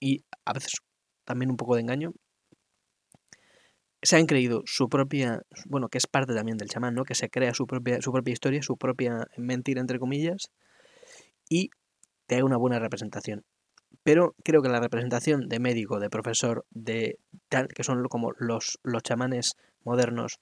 y 0.00 0.24
a 0.44 0.52
veces 0.52 0.74
también 1.24 1.50
un 1.50 1.56
poco 1.56 1.76
de 1.76 1.80
engaño 1.80 2.12
se 4.04 4.16
han 4.16 4.26
creído 4.26 4.62
su 4.66 4.88
propia, 4.88 5.42
bueno, 5.66 5.88
que 5.88 5.98
es 5.98 6.06
parte 6.06 6.34
también 6.34 6.58
del 6.58 6.68
chamán, 6.68 6.94
¿no? 6.94 7.04
Que 7.04 7.14
se 7.14 7.30
crea 7.30 7.54
su 7.54 7.66
propia, 7.66 8.00
su 8.02 8.12
propia 8.12 8.32
historia, 8.32 8.62
su 8.62 8.76
propia 8.76 9.26
mentira, 9.36 9.80
entre 9.80 9.98
comillas, 9.98 10.50
y 11.48 11.70
te 12.26 12.36
haga 12.36 12.44
una 12.44 12.58
buena 12.58 12.78
representación. 12.78 13.44
Pero 14.02 14.34
creo 14.44 14.60
que 14.60 14.68
la 14.68 14.80
representación 14.80 15.48
de 15.48 15.58
médico, 15.58 16.00
de 16.00 16.10
profesor, 16.10 16.66
de 16.70 17.18
que 17.48 17.84
son 17.84 18.04
como 18.08 18.32
los, 18.38 18.78
los 18.82 19.02
chamanes 19.02 19.56
modernos 19.84 20.40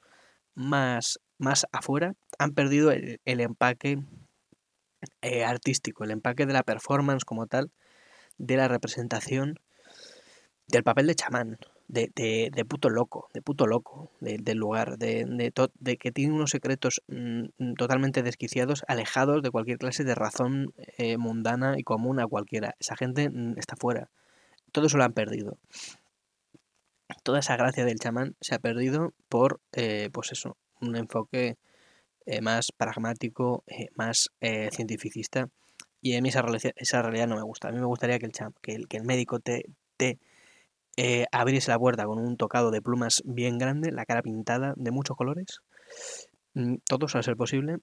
más, 0.54 1.20
más 1.38 1.66
afuera, 1.70 2.14
han 2.38 2.52
perdido 2.54 2.90
el, 2.90 3.20
empaque 3.24 3.98
eh, 5.20 5.44
artístico, 5.44 6.02
el 6.02 6.10
empaque 6.10 6.46
de 6.46 6.52
la 6.52 6.64
performance 6.64 7.24
como 7.24 7.46
tal, 7.46 7.70
de 8.38 8.56
la 8.56 8.66
representación 8.66 9.60
del 10.66 10.82
papel 10.82 11.06
de 11.06 11.14
chamán 11.14 11.58
de, 11.92 12.10
de, 12.16 12.50
de, 12.50 12.64
puto 12.64 12.88
loco, 12.88 13.28
de 13.34 13.42
puto 13.42 13.66
loco 13.66 14.10
del 14.20 14.56
lugar, 14.56 14.96
de, 14.96 15.26
de, 15.26 15.96
que 15.98 16.10
tiene 16.10 16.32
unos 16.32 16.50
secretos 16.50 17.02
mm, 17.06 17.48
mm, 17.58 17.74
totalmente 17.74 18.22
desquiciados, 18.22 18.82
alejados 18.88 19.42
de 19.42 19.50
cualquier 19.50 19.76
clase 19.76 20.02
de 20.02 20.14
razón 20.14 20.72
eh, 20.96 21.18
mundana 21.18 21.74
y 21.76 21.82
común 21.82 22.18
a 22.18 22.26
cualquiera. 22.26 22.74
Esa 22.80 22.96
gente 22.96 23.28
mm, 23.28 23.58
está 23.58 23.76
fuera. 23.76 24.08
Todo 24.72 24.86
eso 24.86 24.96
lo 24.96 25.04
han 25.04 25.12
perdido. 25.12 25.58
Toda 27.24 27.40
esa 27.40 27.56
gracia 27.56 27.84
del 27.84 27.98
chamán 27.98 28.36
se 28.40 28.54
ha 28.54 28.58
perdido 28.58 29.12
por, 29.28 29.60
eh, 29.72 30.08
pues 30.14 30.32
eso, 30.32 30.56
un 30.80 30.96
enfoque 30.96 31.58
eh, 32.24 32.40
más 32.40 32.72
pragmático, 32.74 33.64
más 33.96 34.30
cientificista. 34.70 35.50
Y 36.00 36.16
a 36.16 36.22
mí 36.22 36.30
esa, 36.30 36.42
esa 36.76 37.02
realidad 37.02 37.28
no 37.28 37.36
me 37.36 37.42
gusta. 37.42 37.68
A 37.68 37.72
mí 37.72 37.78
me 37.78 37.86
gustaría 37.86 38.18
que 38.18 38.24
el, 38.24 38.32
cham, 38.32 38.54
que 38.62 38.72
el, 38.72 38.88
que 38.88 38.96
el 38.96 39.04
médico 39.04 39.40
te 39.40 39.66
eh, 40.96 41.26
abrirse 41.32 41.70
la 41.70 41.78
puerta 41.78 42.04
con 42.06 42.18
un 42.18 42.36
tocado 42.36 42.70
de 42.70 42.82
plumas 42.82 43.22
bien 43.24 43.58
grande, 43.58 43.92
la 43.92 44.04
cara 44.06 44.22
pintada 44.22 44.74
de 44.76 44.90
muchos 44.90 45.16
colores, 45.16 45.60
mm, 46.54 46.76
todos 46.86 47.16
a 47.16 47.22
ser 47.22 47.36
posible, 47.36 47.78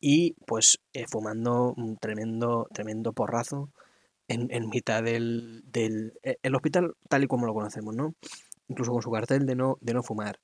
y 0.00 0.34
pues 0.46 0.80
eh, 0.92 1.06
fumando 1.08 1.74
un 1.76 1.96
tremendo, 1.96 2.66
tremendo 2.74 3.12
porrazo 3.12 3.70
en, 4.28 4.48
en 4.50 4.68
mitad 4.68 5.02
del, 5.02 5.62
del 5.66 6.14
eh, 6.22 6.36
el 6.42 6.54
hospital 6.54 6.94
tal 7.08 7.24
y 7.24 7.28
como 7.28 7.46
lo 7.46 7.54
conocemos, 7.54 7.94
¿no? 7.94 8.14
Incluso 8.68 8.92
con 8.92 9.02
su 9.02 9.10
cartel 9.10 9.46
de 9.46 9.54
no, 9.56 9.78
de 9.80 9.94
no 9.94 10.02
fumar, 10.02 10.40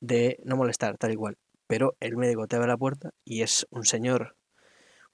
de 0.00 0.38
no 0.44 0.56
molestar, 0.56 0.98
tal 0.98 1.12
y 1.12 1.16
cual. 1.16 1.36
Pero 1.66 1.96
el 2.00 2.16
médico 2.16 2.46
te 2.46 2.56
abre 2.56 2.68
la 2.68 2.76
puerta 2.76 3.10
y 3.24 3.42
es 3.42 3.66
un 3.70 3.84
señor 3.84 4.36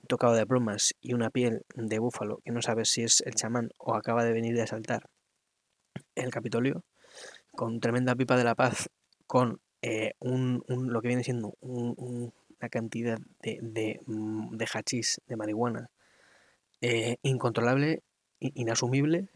un 0.00 0.06
tocado 0.08 0.34
de 0.34 0.46
plumas 0.46 0.94
y 1.00 1.14
una 1.14 1.30
piel 1.30 1.62
de 1.74 1.98
búfalo 1.98 2.38
que 2.44 2.52
no 2.52 2.62
sabes 2.62 2.90
si 2.90 3.02
es 3.02 3.22
el 3.26 3.34
chamán 3.34 3.70
o 3.78 3.94
acaba 3.94 4.24
de 4.24 4.32
venir 4.32 4.54
de 4.54 4.62
asaltar 4.62 5.10
el 6.14 6.30
Capitolio, 6.30 6.84
con 7.52 7.80
tremenda 7.80 8.14
pipa 8.14 8.36
de 8.36 8.44
la 8.44 8.54
paz, 8.54 8.90
con 9.26 9.60
eh, 9.82 10.12
un, 10.20 10.64
lo 10.68 11.00
que 11.00 11.08
viene 11.08 11.24
siendo 11.24 11.54
una 11.60 12.68
cantidad 12.70 13.18
de, 13.42 13.58
de, 13.62 14.00
mm, 14.06 14.56
de 14.56 14.66
hachís, 14.66 15.20
de 15.26 15.36
marihuana, 15.36 15.90
eh, 16.80 17.16
incontrolable, 17.22 18.02
inasumible, 18.40 19.28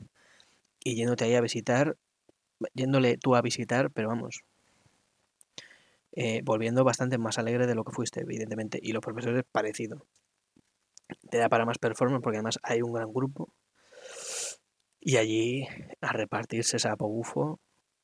y 0.83 0.97
yéndote 0.97 1.25
ahí 1.25 1.35
a 1.35 1.41
visitar, 1.41 1.97
yéndole 2.75 3.17
tú 3.17 3.35
a 3.35 3.43
visitar, 3.43 3.91
pero 3.91 4.09
vamos, 4.09 4.45
eh, 6.13 6.43
volviendo 6.45 6.85
bastante 6.85 7.19
más 7.19 7.39
alegre 7.39 7.67
de 7.67 7.75
lo 7.75 7.85
que 7.85 7.93
fuiste, 7.93 8.21
evidentemente, 8.21 8.79
y 8.83 8.93
los 8.93 9.03
profesores 9.03 9.45
parecido. 9.51 10.07
Te 11.31 11.39
da 11.39 11.49
para 11.49 11.65
más 11.65 11.79
performance 11.79 12.23
porque 12.23 12.39
además 12.39 12.59
hay 12.63 12.83
un 12.83 12.93
gran 12.93 13.13
grupo 13.13 13.53
y 15.05 15.19
allí 15.19 15.69
a 16.01 16.13
repartirse 16.13 16.79
sapo 16.79 17.07
bufo, 17.07 17.61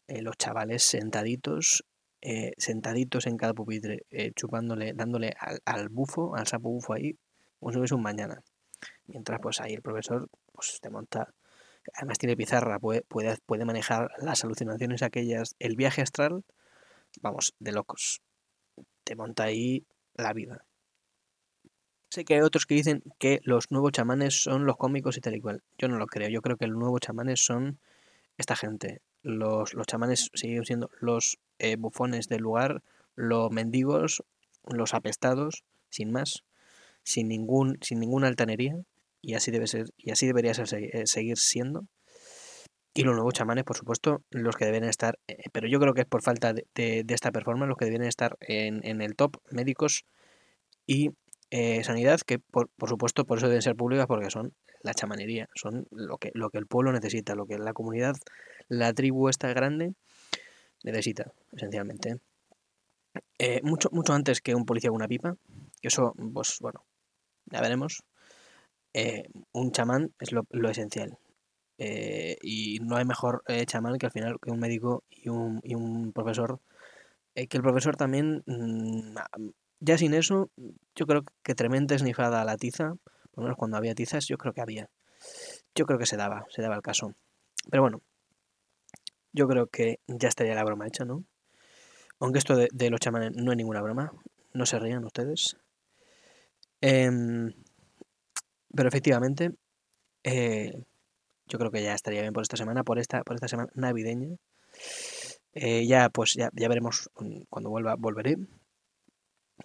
eh, 0.06 0.20
los 0.20 0.36
chavales 0.36 0.82
sentaditos, 0.82 1.82
eh, 2.20 2.52
sentaditos 2.58 3.26
en 3.26 3.38
cada 3.38 3.54
pupitre, 3.54 4.04
eh, 4.10 4.32
chupándole, 4.36 4.92
dándole 4.92 5.32
al, 5.64 5.88
bufo, 5.88 6.36
al 6.36 6.46
sapo 6.46 6.68
bufo 6.68 6.92
ahí, 6.92 7.12
si 7.12 7.78
fuese 7.78 7.94
un 7.94 8.02
mañana. 8.02 8.42
Mientras 9.06 9.40
pues 9.40 9.60
ahí 9.62 9.72
el 9.72 9.82
profesor 9.82 10.28
pues 10.52 10.78
te 10.82 10.90
monta, 10.90 11.32
además 11.94 12.18
tiene 12.18 12.36
pizarra, 12.36 12.78
puede, 12.78 13.00
puede, 13.02 13.38
puede 13.46 13.64
manejar 13.64 14.10
las 14.18 14.44
alucinaciones 14.44 15.02
aquellas, 15.02 15.56
el 15.58 15.76
viaje 15.76 16.02
astral, 16.02 16.44
vamos, 17.22 17.54
de 17.58 17.72
locos. 17.72 18.20
Te 19.04 19.16
monta 19.16 19.44
ahí 19.44 19.86
la 20.14 20.34
vida. 20.34 20.66
Sé 22.10 22.24
que 22.24 22.34
hay 22.34 22.40
otros 22.40 22.66
que 22.66 22.74
dicen 22.74 23.04
que 23.20 23.40
los 23.44 23.70
nuevos 23.70 23.92
chamanes 23.92 24.42
son 24.42 24.66
los 24.66 24.76
cómicos 24.76 25.16
y 25.16 25.20
tal 25.20 25.36
y 25.36 25.40
cual. 25.40 25.62
Yo 25.78 25.86
no 25.86 25.96
lo 25.96 26.06
creo. 26.06 26.28
Yo 26.28 26.42
creo 26.42 26.56
que 26.56 26.66
los 26.66 26.76
nuevos 26.76 27.00
chamanes 27.00 27.44
son 27.44 27.78
esta 28.36 28.56
gente. 28.56 29.00
Los, 29.22 29.74
los 29.74 29.86
chamanes 29.86 30.28
siguen 30.34 30.64
siendo 30.64 30.90
los 31.00 31.38
eh, 31.60 31.76
bufones 31.76 32.26
del 32.26 32.42
lugar, 32.42 32.82
los 33.14 33.52
mendigos, 33.52 34.24
los 34.66 34.92
apestados, 34.92 35.62
sin 35.88 36.10
más, 36.10 36.42
sin 37.04 37.28
ningún, 37.28 37.78
sin 37.80 38.00
ninguna 38.00 38.26
altanería. 38.26 38.74
Y 39.22 39.34
así 39.34 39.52
debe 39.52 39.68
ser, 39.68 39.86
y 39.96 40.10
así 40.10 40.26
debería 40.26 40.50
eh, 40.50 41.06
seguir 41.06 41.38
siendo. 41.38 41.86
Y 42.92 43.04
los 43.04 43.14
nuevos 43.14 43.34
chamanes, 43.34 43.62
por 43.62 43.76
supuesto, 43.76 44.24
los 44.30 44.56
que 44.56 44.64
deben 44.64 44.82
estar, 44.82 45.20
eh, 45.28 45.44
pero 45.52 45.68
yo 45.68 45.78
creo 45.78 45.94
que 45.94 46.00
es 46.00 46.08
por 46.08 46.22
falta 46.22 46.52
de, 46.54 46.66
de, 46.74 47.14
esta 47.14 47.30
performance, 47.30 47.68
los 47.68 47.78
que 47.78 47.84
deben 47.84 48.02
estar 48.02 48.36
en, 48.40 48.84
en 48.84 49.00
el 49.00 49.14
top, 49.14 49.36
médicos 49.52 50.06
y 50.88 51.10
eh, 51.52 51.82
sanidad, 51.82 52.20
que 52.20 52.38
por, 52.38 52.68
por, 52.68 52.88
supuesto 52.88 53.24
por 53.24 53.38
eso 53.38 53.48
deben 53.48 53.62
ser 53.62 53.74
públicas, 53.74 54.06
porque 54.06 54.30
son 54.30 54.54
la 54.82 54.94
chamanería, 54.94 55.48
son 55.56 55.88
lo 55.90 56.16
que, 56.18 56.30
lo 56.34 56.50
que 56.50 56.58
el 56.58 56.66
pueblo 56.66 56.92
necesita, 56.92 57.34
lo 57.34 57.46
que 57.46 57.58
la 57.58 57.72
comunidad, 57.72 58.14
la 58.68 58.92
tribu 58.92 59.28
esta 59.28 59.48
grande 59.52 59.94
necesita, 60.84 61.32
esencialmente. 61.52 62.20
Eh, 63.38 63.60
mucho, 63.64 63.88
mucho 63.90 64.12
antes 64.12 64.40
que 64.40 64.54
un 64.54 64.64
policía 64.64 64.90
con 64.90 64.96
una 64.96 65.08
pipa, 65.08 65.36
eso, 65.82 66.14
pues 66.32 66.58
bueno, 66.60 66.84
ya 67.46 67.60
veremos. 67.60 68.04
Eh, 68.94 69.24
un 69.52 69.72
chamán 69.72 70.12
es 70.20 70.30
lo, 70.30 70.46
lo 70.50 70.70
esencial. 70.70 71.18
Y 72.42 72.78
no 72.80 72.96
hay 72.96 73.06
mejor 73.06 73.42
chamán 73.66 73.96
que 73.96 74.04
al 74.06 74.12
final 74.12 74.38
que 74.40 74.50
un 74.50 74.60
médico 74.60 75.02
y 75.08 75.30
un, 75.30 75.60
y 75.64 75.74
un 75.74 76.12
profesor. 76.12 76.60
Que 77.34 77.56
el 77.56 77.62
profesor 77.62 77.96
también, 77.96 78.42
mmm, 78.46 79.16
ya 79.80 79.98
sin 79.98 80.14
eso, 80.14 80.50
yo 80.94 81.06
creo 81.06 81.24
que 81.42 81.54
tremenda 81.54 81.94
esnifada 81.94 82.40
a 82.42 82.44
la 82.44 82.56
tiza, 82.56 82.94
por 83.32 83.38
lo 83.38 83.42
menos 83.44 83.56
cuando 83.56 83.76
había 83.76 83.94
tizas, 83.94 84.26
yo 84.26 84.36
creo 84.36 84.52
que 84.52 84.60
había. 84.60 84.90
Yo 85.74 85.86
creo 85.86 85.98
que 85.98 86.06
se 86.06 86.16
daba, 86.16 86.46
se 86.50 86.62
daba 86.62 86.76
el 86.76 86.82
caso. 86.82 87.14
Pero 87.70 87.82
bueno, 87.82 88.02
yo 89.32 89.48
creo 89.48 89.66
que 89.66 90.00
ya 90.06 90.28
estaría 90.28 90.54
la 90.54 90.64
broma 90.64 90.86
hecha, 90.86 91.04
¿no? 91.04 91.24
Aunque 92.18 92.38
esto 92.38 92.54
de, 92.56 92.90
los 92.90 93.00
chamanes 93.00 93.32
no 93.34 93.52
es 93.52 93.56
ninguna 93.56 93.80
broma, 93.80 94.12
no 94.52 94.66
se 94.66 94.78
rían 94.78 95.04
ustedes. 95.04 95.56
Eh, 96.82 97.10
pero 98.74 98.88
efectivamente, 98.88 99.52
eh, 100.24 100.72
yo 101.46 101.58
creo 101.58 101.70
que 101.70 101.82
ya 101.82 101.94
estaría 101.94 102.20
bien 102.20 102.32
por 102.32 102.42
esta 102.42 102.56
semana, 102.56 102.84
por 102.84 102.98
esta, 102.98 103.22
por 103.22 103.34
esta 103.34 103.48
semana 103.48 103.70
navideña. 103.74 104.36
Eh, 105.52 105.86
ya, 105.86 106.10
pues 106.10 106.34
ya, 106.34 106.50
ya 106.52 106.68
veremos 106.68 107.10
cuando 107.48 107.70
vuelva, 107.70 107.96
volveré. 107.96 108.36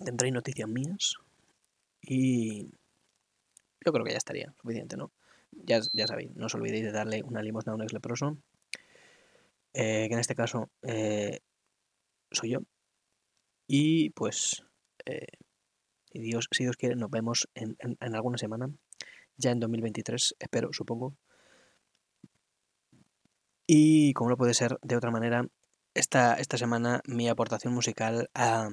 Tendré 0.04 0.32
noticias 0.32 0.68
mías. 0.68 1.16
Y 2.02 2.70
yo 3.86 3.92
creo 3.92 4.04
que 4.04 4.12
ya 4.12 4.18
estaría 4.18 4.54
suficiente, 4.62 4.98
¿no? 4.98 5.12
Ya, 5.52 5.80
ya 5.94 6.08
sabéis, 6.08 6.36
no 6.36 6.48
os 6.48 6.56
olvidéis 6.56 6.84
de 6.84 6.92
darle 6.92 7.24
una 7.24 7.42
limosna 7.42 7.72
a 7.72 7.76
un 7.76 7.84
ex 7.84 7.94
leproso. 7.94 8.38
Eh, 9.74 10.08
que 10.08 10.14
en 10.14 10.20
este 10.20 10.36
caso 10.36 10.70
eh, 10.84 11.40
soy 12.32 12.52
yo. 12.52 12.60
Y 13.68 14.12
pues, 14.12 14.64
eh, 15.06 15.28
si, 16.12 16.20
Dios, 16.20 16.48
si 16.52 16.64
Dios 16.64 16.78
quiere, 16.78 16.96
nos 16.96 17.10
vemos 17.10 17.48
en, 17.56 17.76
en, 17.80 17.98
en 18.00 18.16
alguna 18.16 18.38
semana. 18.38 18.70
Ya 19.38 19.52
en 19.52 19.60
2023, 19.60 20.36
espero, 20.40 20.72
supongo. 20.72 21.16
Y 23.68 24.14
como 24.14 24.30
no 24.30 24.38
puede 24.38 24.54
ser 24.54 24.78
de 24.82 24.96
otra 24.96 25.12
manera, 25.12 25.48
esta, 25.94 26.36
esta 26.36 26.58
semana 26.58 27.02
mi 27.08 27.28
aportación 27.30 27.74
musical 27.74 28.30
a, 28.34 28.70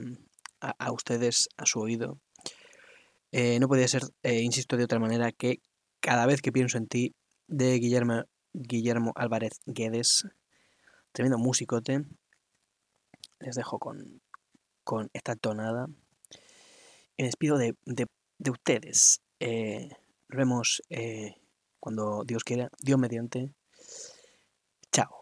a, 0.63 0.75
a 0.79 0.93
ustedes, 0.93 1.49
a 1.59 1.67
su 1.67 1.81
oído, 1.81 2.19
eh, 3.33 3.59
no 3.61 3.69
podía 3.69 3.89
ser, 3.89 4.03
eh, 4.23 4.41
insisto, 4.41 4.77
de 4.77 4.85
otra 4.85 4.99
manera 4.99 5.33
que 5.33 5.61
cada 6.01 6.27
vez 6.27 6.41
que 6.43 6.53
pienso 6.53 6.79
en 6.79 6.87
ti, 6.87 7.15
de 7.49 7.79
Guillermo, 7.79 8.25
Guillermo 8.53 9.13
Álvarez 9.17 9.61
Guedes, 9.67 10.27
tremendo 11.13 11.39
musicote. 11.39 12.05
Les 13.41 13.57
dejo 13.57 13.79
con, 13.79 14.23
con 14.85 15.11
esta 15.13 15.35
tonada. 15.35 15.87
Me 17.19 17.25
despido 17.25 17.59
de, 17.59 17.75
de, 17.85 18.07
de 18.39 18.51
ustedes. 18.51 19.21
Eh, 19.41 19.89
nos 20.29 20.37
vemos 20.37 20.83
cuando 21.81 22.23
Dios 22.25 22.45
quiera, 22.45 22.71
Dios 22.81 22.99
mediante. 22.99 23.53
Chao. 24.93 25.22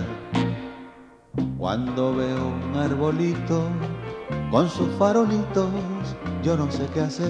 cuando 1.61 2.15
veo 2.15 2.47
un 2.47 2.75
arbolito 2.75 3.69
con 4.49 4.67
sus 4.67 4.89
farolitos, 4.97 5.69
yo 6.41 6.57
no 6.57 6.71
sé 6.71 6.87
qué 6.91 7.01
hacer. 7.01 7.29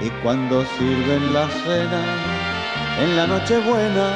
Y 0.00 0.08
cuando 0.22 0.64
sirven 0.78 1.34
la 1.34 1.48
cena 1.48 2.00
en 3.00 3.16
la 3.16 3.26
noche 3.26 3.58
buena, 3.68 4.12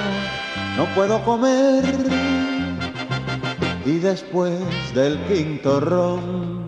no 0.76 0.84
puedo 0.94 1.20
comer. 1.24 1.82
Y 3.84 3.98
después 3.98 4.60
del 4.94 5.18
quinto 5.24 5.80
ron, 5.80 6.64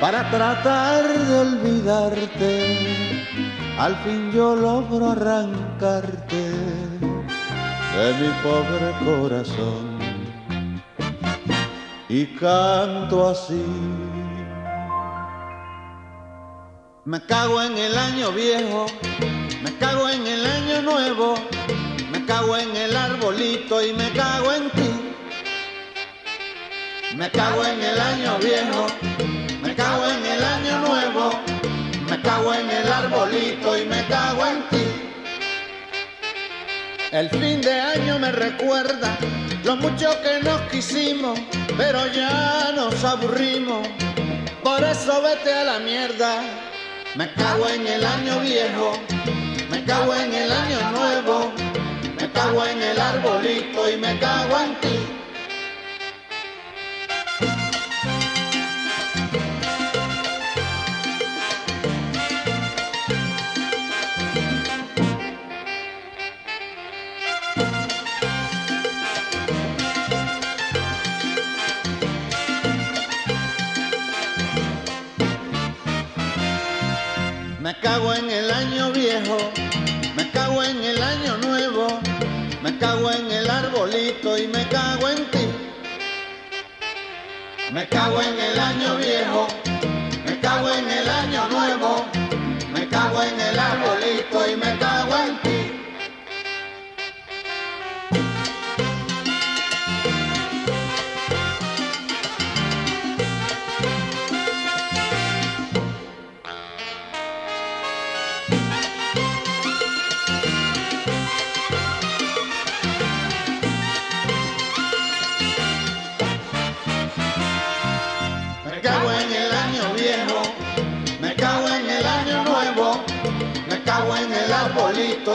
para 0.00 0.28
tratar 0.32 1.04
de 1.06 1.38
olvidarte, 1.38 2.76
al 3.78 3.94
fin 4.02 4.32
yo 4.32 4.56
logro 4.56 5.10
arrancarte 5.10 6.50
de 7.96 8.12
mi 8.18 8.28
pobre 8.42 8.90
corazón 9.04 9.89
y 12.10 12.26
canto 12.26 13.28
así. 13.28 13.64
Me 17.04 17.24
cago 17.24 17.62
en 17.62 17.78
el 17.78 17.96
año 17.96 18.32
viejo, 18.32 18.86
me 19.62 19.72
cago 19.78 20.08
en 20.08 20.26
el 20.26 20.44
año 20.44 20.82
nuevo, 20.82 21.34
me 22.10 22.24
cago 22.26 22.56
en 22.56 22.76
el 22.76 22.96
arbolito 22.96 23.80
y 23.86 23.92
me 23.92 24.10
cago 24.10 24.52
en 24.52 24.70
ti. 24.70 24.90
Me 27.16 27.30
cago 27.30 27.64
en 27.64 27.80
el 27.80 28.00
año 28.00 28.38
viejo, 28.38 28.86
me 29.62 29.74
cago 29.76 30.04
en 30.06 30.26
el 30.26 30.44
año 30.44 30.78
nuevo, 30.80 31.30
me 32.08 32.20
cago 32.22 32.54
en 32.54 32.70
el 32.70 32.92
arbolito 32.92 33.78
y 33.78 33.84
me 33.84 34.04
cago 34.08 34.46
en 34.46 34.68
ti. 34.68 34.86
El 37.12 37.30
fin 37.30 37.60
de 37.60 37.80
año 37.80 38.18
me 38.18 38.32
recuerda 38.32 39.16
lo 39.64 39.76
mucho 39.76 40.10
que 40.22 40.42
nos 40.42 40.60
quisimos, 40.72 41.38
pero 41.76 42.06
ya 42.12 42.72
nos 42.74 43.04
aburrimos. 43.04 43.86
Por 44.62 44.82
eso 44.84 45.22
vete 45.22 45.52
a 45.52 45.64
la 45.64 45.78
mierda. 45.78 46.42
Me 47.14 47.32
cago 47.34 47.68
en 47.68 47.86
el 47.86 48.04
año 48.04 48.40
viejo, 48.40 48.92
me 49.68 49.84
cago 49.84 50.14
en 50.14 50.32
el 50.32 50.52
año 50.52 50.90
nuevo, 50.92 51.52
me 52.20 52.30
cago 52.30 52.64
en 52.64 52.80
el 52.80 53.00
arbolito 53.00 53.90
y 53.90 53.96
me 53.96 54.16
cago 54.20 54.60
en 54.60 54.74
ti. 54.80 55.09
Y 84.10 84.48
me 84.48 84.66
cago 84.68 85.08
en 85.08 85.24
ti. 85.30 85.46
Me 87.72 87.86
cago 87.88 88.20
en 88.20 88.40
el 88.40 88.58
año 88.58 88.96
viejo, 88.96 89.46
me 90.26 90.40
cago 90.40 90.68
en 90.72 90.90
el 90.90 91.09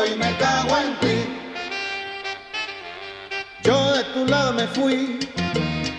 y 0.04 0.16
me 0.16 0.36
cago 0.38 0.78
en 0.78 1.00
ti. 1.00 1.18
Yo 3.64 3.94
de 3.94 4.04
tu 4.14 4.26
lado 4.28 4.54
me 4.54 4.68
fui, 4.68 5.20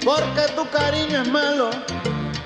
porque 0.05 0.43
tu 0.55 0.69
cariño 0.71 1.23
es 1.23 1.29
malo, 1.29 1.71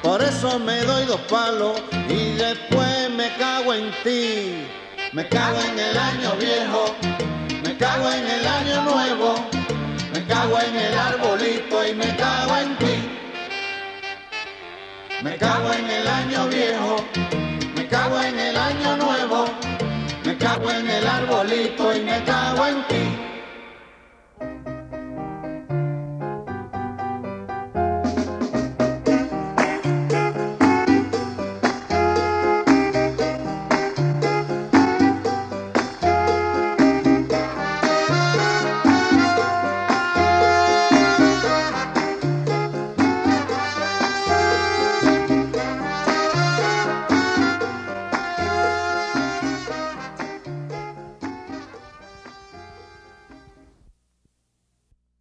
por 0.03 0.23
eso 0.23 0.59
me 0.59 0.81
doy 0.83 1.05
dos 1.07 1.21
palos 1.23 1.83
y 2.09 2.35
después 2.35 3.11
me 3.11 3.29
cago 3.37 3.75
en 3.75 3.91
ti. 4.05 4.67
Me 5.13 5.27
cago 5.29 5.59
en 5.61 5.79
el 5.79 5.97
año 5.99 6.31
viejo, 6.39 6.95
me 7.65 7.77
cago 7.77 8.11
en 8.13 8.27
el 8.27 8.47
año 8.47 8.83
nuevo, 8.83 9.35
me 10.13 10.25
cago 10.27 10.59
en 10.61 10.77
el 10.77 10.95
arbolito 10.97 11.87
y 11.87 11.95
me 11.95 12.17
cago 12.17 12.57
en 12.57 12.77
ti. 12.79 12.97
Me 15.23 15.37
cago 15.37 15.73
en 15.73 15.91
el 15.91 16.07
año 16.07 16.47
viejo, 16.49 16.97
me 17.77 17.87
cago 17.89 18.23
en 18.23 18.39
el 18.39 18.57
año 18.57 18.97
nuevo, 18.97 19.45
cago 20.41 20.71
en 20.71 20.89
el 20.89 21.07
arbolito 21.07 21.95
y 21.95 22.01
me 22.01 22.25
cago 22.25 22.67
en 22.67 22.83
ti. 22.89 23.40